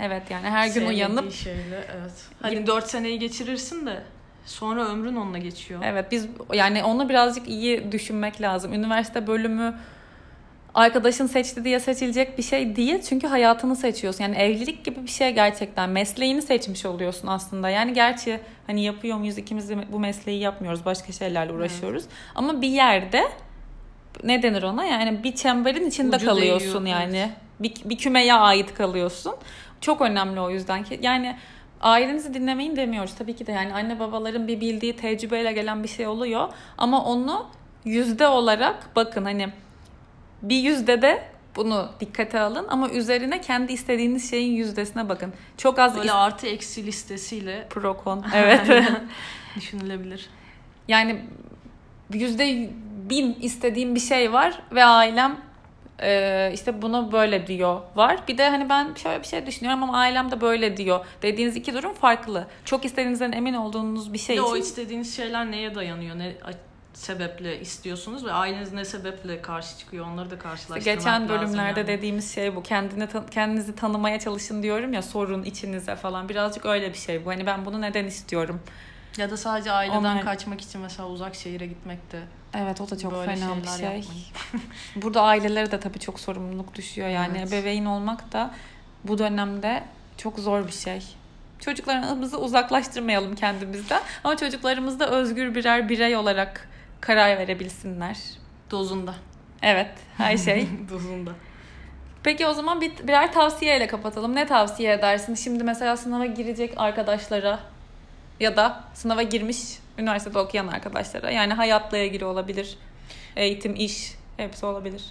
Evet 0.00 0.22
yani 0.30 0.46
her 0.50 0.66
gün 0.66 0.72
Sevmediği 0.72 0.96
uyanıp 0.96 1.32
şeyle 1.32 1.84
evet. 1.96 2.12
Hadi 2.42 2.66
4 2.66 2.86
seneyi 2.86 3.18
geçirirsin 3.18 3.86
de 3.86 4.02
sonra 4.46 4.88
ömrün 4.88 5.16
onunla 5.16 5.38
geçiyor. 5.38 5.80
evet 5.84 6.12
biz 6.12 6.28
yani 6.52 6.84
onu 6.84 7.08
birazcık 7.08 7.48
iyi 7.48 7.92
düşünmek 7.92 8.40
lazım. 8.40 8.72
Üniversite 8.72 9.26
bölümü 9.26 9.74
arkadaşın 10.76 11.26
seçti 11.26 11.64
diye 11.64 11.80
seçilecek 11.80 12.38
bir 12.38 12.42
şey 12.42 12.76
değil. 12.76 13.02
Çünkü 13.02 13.26
hayatını 13.26 13.76
seçiyorsun. 13.76 14.24
Yani 14.24 14.36
evlilik 14.36 14.84
gibi 14.84 15.02
bir 15.02 15.10
şey 15.10 15.34
gerçekten. 15.34 15.90
Mesleğini 15.90 16.42
seçmiş 16.42 16.86
oluyorsun 16.86 17.28
aslında. 17.28 17.70
Yani 17.70 17.92
gerçi 17.92 18.40
hani 18.66 18.84
yapıyor 18.84 19.16
muyuz 19.16 19.38
ikimiz 19.38 19.68
de 19.68 19.92
bu 19.92 20.00
mesleği 20.00 20.40
yapmıyoruz. 20.40 20.84
Başka 20.84 21.12
şeylerle 21.12 21.52
uğraşıyoruz. 21.52 22.04
Ama 22.34 22.62
bir 22.62 22.68
yerde 22.68 23.24
ne 24.24 24.42
denir 24.42 24.62
ona? 24.62 24.84
Yani 24.84 25.22
bir 25.24 25.34
çemberin 25.34 25.86
içinde 25.88 26.16
Ucu 26.16 26.26
kalıyorsun 26.26 26.84
değiyor, 26.84 27.00
yani. 27.00 27.16
evet. 27.16 27.30
Bir, 27.60 27.90
bir 27.90 27.98
kümeye 27.98 28.34
ait 28.34 28.74
kalıyorsun. 28.74 29.34
Çok 29.80 30.00
önemli 30.00 30.40
o 30.40 30.50
yüzden 30.50 30.84
ki. 30.84 30.98
Yani 31.02 31.36
ailenizi 31.80 32.34
dinlemeyin 32.34 32.76
demiyoruz. 32.76 33.14
Tabii 33.18 33.36
ki 33.36 33.46
de 33.46 33.52
yani 33.52 33.74
anne 33.74 34.00
babaların 34.00 34.48
bir 34.48 34.60
bildiği 34.60 34.96
tecrübeyle 34.96 35.52
gelen 35.52 35.82
bir 35.82 35.88
şey 35.88 36.06
oluyor. 36.06 36.48
Ama 36.78 37.04
onu 37.04 37.46
yüzde 37.84 38.28
olarak 38.28 38.96
bakın 38.96 39.24
hani 39.24 39.48
bir 40.42 40.56
yüzde 40.56 41.02
de 41.02 41.22
bunu 41.56 41.88
dikkate 42.00 42.40
alın 42.40 42.66
ama 42.68 42.88
üzerine 42.90 43.40
kendi 43.40 43.72
istediğiniz 43.72 44.30
şeyin 44.30 44.52
yüzdesine 44.52 45.08
bakın. 45.08 45.32
Çok 45.56 45.78
az 45.78 45.96
Böyle 45.96 46.08
is- 46.08 46.14
artı 46.14 46.46
eksi 46.46 46.86
listesiyle 46.86 47.66
pro 47.70 47.96
kon. 47.96 48.24
Evet. 48.34 48.60
düşünülebilir. 49.56 50.30
yani 50.88 51.20
yüzde 52.12 52.70
bin 53.10 53.36
istediğim 53.40 53.94
bir 53.94 54.00
şey 54.00 54.32
var 54.32 54.62
ve 54.72 54.84
ailem 54.84 55.36
e, 56.02 56.50
işte 56.54 56.82
bunu 56.82 57.12
böyle 57.12 57.46
diyor 57.46 57.80
var. 57.96 58.18
Bir 58.28 58.38
de 58.38 58.48
hani 58.48 58.68
ben 58.68 58.94
şöyle 58.94 59.22
bir 59.22 59.26
şey 59.26 59.46
düşünüyorum 59.46 59.82
ama 59.82 59.98
ailem 59.98 60.30
de 60.30 60.40
böyle 60.40 60.76
diyor. 60.76 61.06
Dediğiniz 61.22 61.56
iki 61.56 61.74
durum 61.74 61.94
farklı. 61.94 62.46
Çok 62.64 62.84
istediğinizden 62.84 63.32
emin 63.32 63.54
olduğunuz 63.54 64.08
bir 64.08 64.14
Bir 64.14 64.18
şey 64.18 64.40
o 64.40 64.56
için 64.56 64.62
istediğiniz 64.62 65.16
şeyler 65.16 65.50
neye 65.50 65.74
dayanıyor? 65.74 66.18
Ne 66.18 66.34
sebeple 66.96 67.60
istiyorsunuz 67.60 68.24
ve 68.24 68.32
aileniz 68.32 68.72
ne 68.72 68.84
sebeple 68.84 69.42
karşı 69.42 69.78
çıkıyor? 69.78 70.06
Onları 70.06 70.30
da 70.30 70.38
karşılaştırmak 70.38 70.84
Geçen 70.84 71.22
lazım 71.22 71.28
bölümlerde 71.28 71.80
yani. 71.80 71.88
dediğimiz 71.88 72.34
şey 72.34 72.56
bu. 72.56 72.62
Kendini 72.62 73.08
kendinizi 73.30 73.74
tanımaya 73.74 74.20
çalışın 74.20 74.62
diyorum 74.62 74.92
ya 74.92 75.02
sorun 75.02 75.42
içinize 75.42 75.96
falan. 75.96 76.28
Birazcık 76.28 76.66
öyle 76.66 76.92
bir 76.92 76.98
şey 76.98 77.24
bu. 77.24 77.30
Hani 77.30 77.46
ben 77.46 77.64
bunu 77.66 77.80
neden 77.80 78.04
istiyorum? 78.04 78.60
Ya 79.18 79.30
da 79.30 79.36
sadece 79.36 79.72
aileden 79.72 79.96
Onlar- 79.98 80.24
kaçmak 80.24 80.60
için 80.60 80.80
mesela 80.80 81.08
uzak 81.08 81.34
şehire 81.34 81.66
gitmek 81.66 82.12
de 82.12 82.22
Evet 82.54 82.80
o 82.80 82.90
da 82.90 82.98
çok 82.98 83.12
böyle 83.12 83.36
fena 83.36 83.56
bir 83.62 83.68
şey. 83.68 84.04
Burada 84.96 85.22
ailelere 85.22 85.70
de 85.70 85.80
tabii 85.80 85.98
çok 85.98 86.20
sorumluluk 86.20 86.74
düşüyor. 86.74 87.08
Yani 87.08 87.38
Evet. 87.38 87.52
ebeveyn 87.52 87.84
olmak 87.84 88.32
da 88.32 88.50
bu 89.04 89.18
dönemde 89.18 89.82
çok 90.16 90.38
zor 90.38 90.66
bir 90.66 90.72
şey. 90.72 91.02
Çocuklarımızı 91.60 92.38
uzaklaştırmayalım 92.38 93.34
kendimizden. 93.34 94.02
Ama 94.24 94.36
çocuklarımız 94.36 95.00
da 95.00 95.10
özgür 95.10 95.54
birer 95.54 95.88
birey 95.88 96.16
olarak 96.16 96.68
karar 97.00 97.38
verebilsinler. 97.38 98.16
Dozunda. 98.70 99.14
Evet 99.62 99.90
her 100.16 100.36
şey. 100.36 100.68
Dozunda. 100.90 101.30
Peki 102.22 102.46
o 102.46 102.52
zaman 102.52 102.80
bir, 102.80 102.92
birer 103.08 103.32
tavsiyeyle 103.32 103.86
kapatalım. 103.86 104.34
Ne 104.34 104.46
tavsiye 104.46 104.92
edersin? 104.92 105.34
Şimdi 105.34 105.64
mesela 105.64 105.96
sınava 105.96 106.26
girecek 106.26 106.74
arkadaşlara 106.76 107.58
ya 108.40 108.56
da 108.56 108.84
sınava 108.94 109.22
girmiş 109.22 109.58
üniversitede 109.98 110.38
okuyan 110.38 110.66
arkadaşlara. 110.66 111.30
Yani 111.30 111.52
hayatla 111.52 111.98
ilgili 111.98 112.24
olabilir. 112.24 112.78
Eğitim, 113.36 113.74
iş 113.74 114.14
hepsi 114.36 114.66
olabilir. 114.66 115.04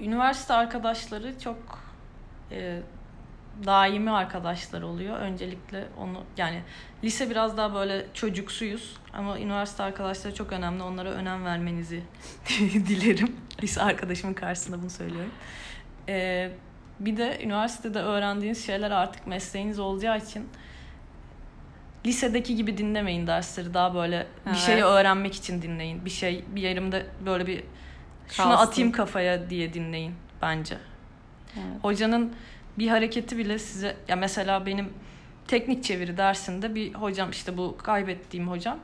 Üniversite 0.00 0.54
arkadaşları 0.54 1.38
çok 1.40 1.56
e, 2.50 2.80
daimi 3.64 4.10
arkadaşlar 4.10 4.82
oluyor. 4.82 5.16
Öncelikle 5.16 5.84
onu 5.98 6.22
yani 6.36 6.62
lise 7.04 7.30
biraz 7.30 7.56
daha 7.56 7.74
böyle 7.74 8.06
çocuksuyuz 8.14 8.96
ama 9.12 9.38
üniversite 9.38 9.82
arkadaşları 9.82 10.34
çok 10.34 10.52
önemli. 10.52 10.82
Onlara 10.82 11.10
önem 11.10 11.44
vermenizi 11.44 12.02
dilerim. 12.88 13.36
Lise 13.62 13.82
arkadaşımın 13.82 14.34
karşısında 14.34 14.80
bunu 14.80 14.90
söylüyorum. 14.90 15.32
E, 16.08 16.50
bir 17.00 17.16
de 17.16 17.38
üniversitede 17.44 17.98
öğrendiğiniz 17.98 18.66
şeyler 18.66 18.90
artık 18.90 19.26
mesleğiniz 19.26 19.78
olacağı 19.78 20.18
için 20.18 20.48
lisedeki 22.06 22.56
gibi 22.56 22.78
dinlemeyin 22.78 23.26
dersleri. 23.26 23.74
Daha 23.74 23.94
böyle 23.94 24.26
bir 24.46 24.50
Evet. 24.50 24.58
şeyi 24.60 24.82
öğrenmek 24.84 25.34
için 25.34 25.62
dinleyin. 25.62 26.04
Bir 26.04 26.10
şey 26.10 26.44
bir 26.48 26.62
yerimde 26.62 27.06
böyle 27.26 27.46
bir 27.46 27.64
şunu 28.28 28.46
Kalsın. 28.46 28.66
atayım 28.66 28.92
kafaya 28.92 29.50
diye 29.50 29.74
dinleyin 29.74 30.14
bence. 30.42 30.76
Evet. 31.56 31.66
Hocanın 31.82 32.32
bir 32.78 32.88
hareketi 32.88 33.38
bile 33.38 33.58
size 33.58 33.96
ya 34.08 34.16
mesela 34.16 34.66
benim 34.66 34.92
teknik 35.48 35.84
çeviri 35.84 36.16
dersinde 36.16 36.74
bir 36.74 36.94
hocam 36.94 37.30
işte 37.30 37.56
bu 37.56 37.76
kaybettiğim 37.78 38.48
hocam 38.48 38.78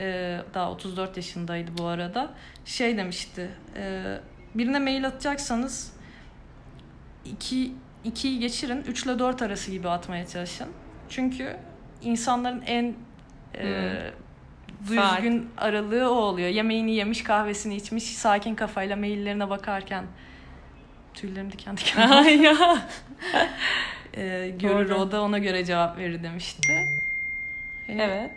e, 0.00 0.38
daha 0.54 0.70
34 0.70 1.16
yaşındaydı 1.16 1.70
bu 1.78 1.84
arada 1.86 2.30
şey 2.64 2.96
demişti 2.96 3.50
e, 3.76 4.02
birine 4.54 4.78
mail 4.78 5.06
atacaksanız 5.06 5.92
iki 7.24 7.72
2'yi 8.04 8.38
geçirin 8.38 8.82
3 8.82 9.04
ile 9.06 9.18
4 9.18 9.42
arası 9.42 9.70
gibi 9.70 9.88
atmaya 9.88 10.26
çalışın. 10.26 10.68
Çünkü 11.08 11.56
insanların 12.04 12.62
en 12.66 12.94
e, 13.58 13.94
düzgün 14.86 15.50
aralığı 15.56 16.10
o 16.10 16.14
oluyor. 16.14 16.48
Yemeğini 16.48 16.94
yemiş, 16.94 17.22
kahvesini 17.22 17.76
içmiş, 17.76 18.04
sakin 18.04 18.54
kafayla 18.54 18.96
maillerine 18.96 19.50
bakarken 19.50 20.04
tüylerim 21.14 21.52
diken 21.52 21.76
diken. 21.76 22.24
E, 24.16 24.54
görür 24.58 24.90
Doğru. 24.90 24.98
o 24.98 25.12
da 25.12 25.22
ona 25.22 25.38
göre 25.38 25.64
cevap 25.64 25.98
verir 25.98 26.22
demişti. 26.22 26.86
Hani 27.86 28.02
Evet. 28.02 28.30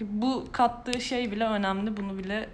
Bu 0.00 0.48
kattığı 0.52 1.00
şey 1.00 1.30
bile 1.30 1.44
önemli. 1.44 1.96
Bunu 1.96 2.18
bile 2.18 2.48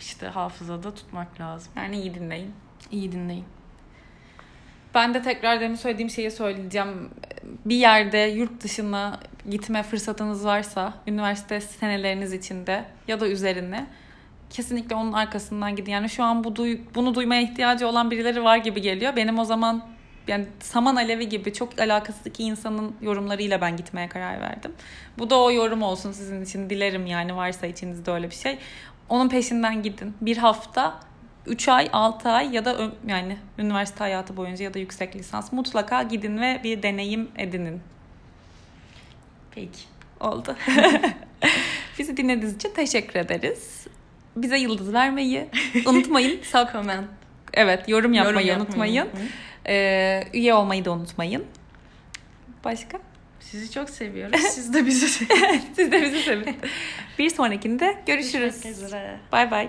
işte 0.00 0.26
hafızada 0.26 0.94
tutmak 0.94 1.40
lazım. 1.40 1.72
Yani 1.76 2.00
iyi 2.00 2.14
dinleyin. 2.14 2.54
İyi 2.90 3.12
dinleyin. 3.12 3.44
Ben 4.94 5.14
de 5.14 5.22
tekrar 5.22 5.60
demin 5.60 5.74
söylediğim 5.74 6.10
şeyi 6.10 6.30
söyleyeceğim. 6.30 7.10
Bir 7.64 7.76
yerde 7.76 8.18
yurt 8.18 8.62
dışına 8.62 9.20
gitme 9.50 9.82
fırsatınız 9.82 10.44
varsa 10.44 10.94
üniversite 11.06 11.60
seneleriniz 11.60 12.32
içinde 12.32 12.84
ya 13.08 13.20
da 13.20 13.28
üzerine 13.28 13.86
kesinlikle 14.50 14.94
onun 14.94 15.12
arkasından 15.12 15.76
gidin. 15.76 15.92
Yani 15.92 16.08
şu 16.08 16.24
an 16.24 16.44
bu 16.44 16.56
duy- 16.56 16.80
bunu 16.94 17.14
duymaya 17.14 17.42
ihtiyacı 17.42 17.88
olan 17.88 18.10
birileri 18.10 18.44
var 18.44 18.56
gibi 18.56 18.80
geliyor. 18.82 19.16
Benim 19.16 19.38
o 19.38 19.44
zaman 19.44 19.88
yani 20.28 20.46
saman 20.60 20.96
alevi 20.96 21.28
gibi 21.28 21.52
çok 21.52 21.80
alakasız 21.80 22.26
iki 22.26 22.42
insanın 22.44 22.94
yorumlarıyla 23.00 23.60
ben 23.60 23.76
gitmeye 23.76 24.08
karar 24.08 24.40
verdim. 24.40 24.72
Bu 25.18 25.30
da 25.30 25.40
o 25.40 25.50
yorum 25.50 25.82
olsun 25.82 26.12
sizin 26.12 26.44
için. 26.44 26.70
Dilerim 26.70 27.06
yani 27.06 27.36
varsa 27.36 27.66
içinizde 27.66 28.10
öyle 28.10 28.30
bir 28.30 28.34
şey. 28.34 28.58
Onun 29.08 29.28
peşinden 29.28 29.82
gidin. 29.82 30.14
Bir 30.20 30.36
hafta 30.36 31.00
3 31.46 31.68
ay, 31.68 31.88
6 31.92 32.28
ay 32.28 32.54
ya 32.54 32.64
da 32.64 32.90
yani 33.06 33.36
üniversite 33.58 33.98
hayatı 33.98 34.36
boyunca 34.36 34.64
ya 34.64 34.74
da 34.74 34.78
yüksek 34.78 35.16
lisans 35.16 35.52
mutlaka 35.52 36.02
gidin 36.02 36.40
ve 36.40 36.60
bir 36.64 36.82
deneyim 36.82 37.28
edinin. 37.36 37.80
Peki. 39.54 39.80
Oldu. 40.20 40.56
Bizi 41.98 42.16
dinlediğiniz 42.16 42.56
için 42.56 42.70
teşekkür 42.74 43.20
ederiz. 43.20 43.86
Bize 44.36 44.58
yıldız 44.58 44.92
vermeyi 44.92 45.48
unutmayın. 45.86 46.42
Sağ 46.52 46.72
Comment. 46.72 47.08
Evet, 47.54 47.88
yorum 47.88 48.12
yapmayı 48.12 48.46
Yorum 48.46 48.60
unutmayın. 48.60 49.08
Ee, 49.68 50.24
üye 50.32 50.54
olmayı 50.54 50.84
da 50.84 50.92
unutmayın. 50.92 51.44
Başka? 52.64 52.98
Sizi 53.40 53.70
çok 53.70 53.90
seviyoruz. 53.90 54.40
Siz 54.50 54.74
de 54.74 54.86
bizi 54.86 55.08
seviyorsunuz. 55.08 55.62
Siz 55.76 55.92
de 55.92 56.02
bizi 56.02 56.22
sevin. 56.22 56.56
Bir 57.18 57.30
sonrakinde 57.30 57.98
görüşürüz. 58.06 58.64
Bay 59.32 59.50
bay. 59.50 59.68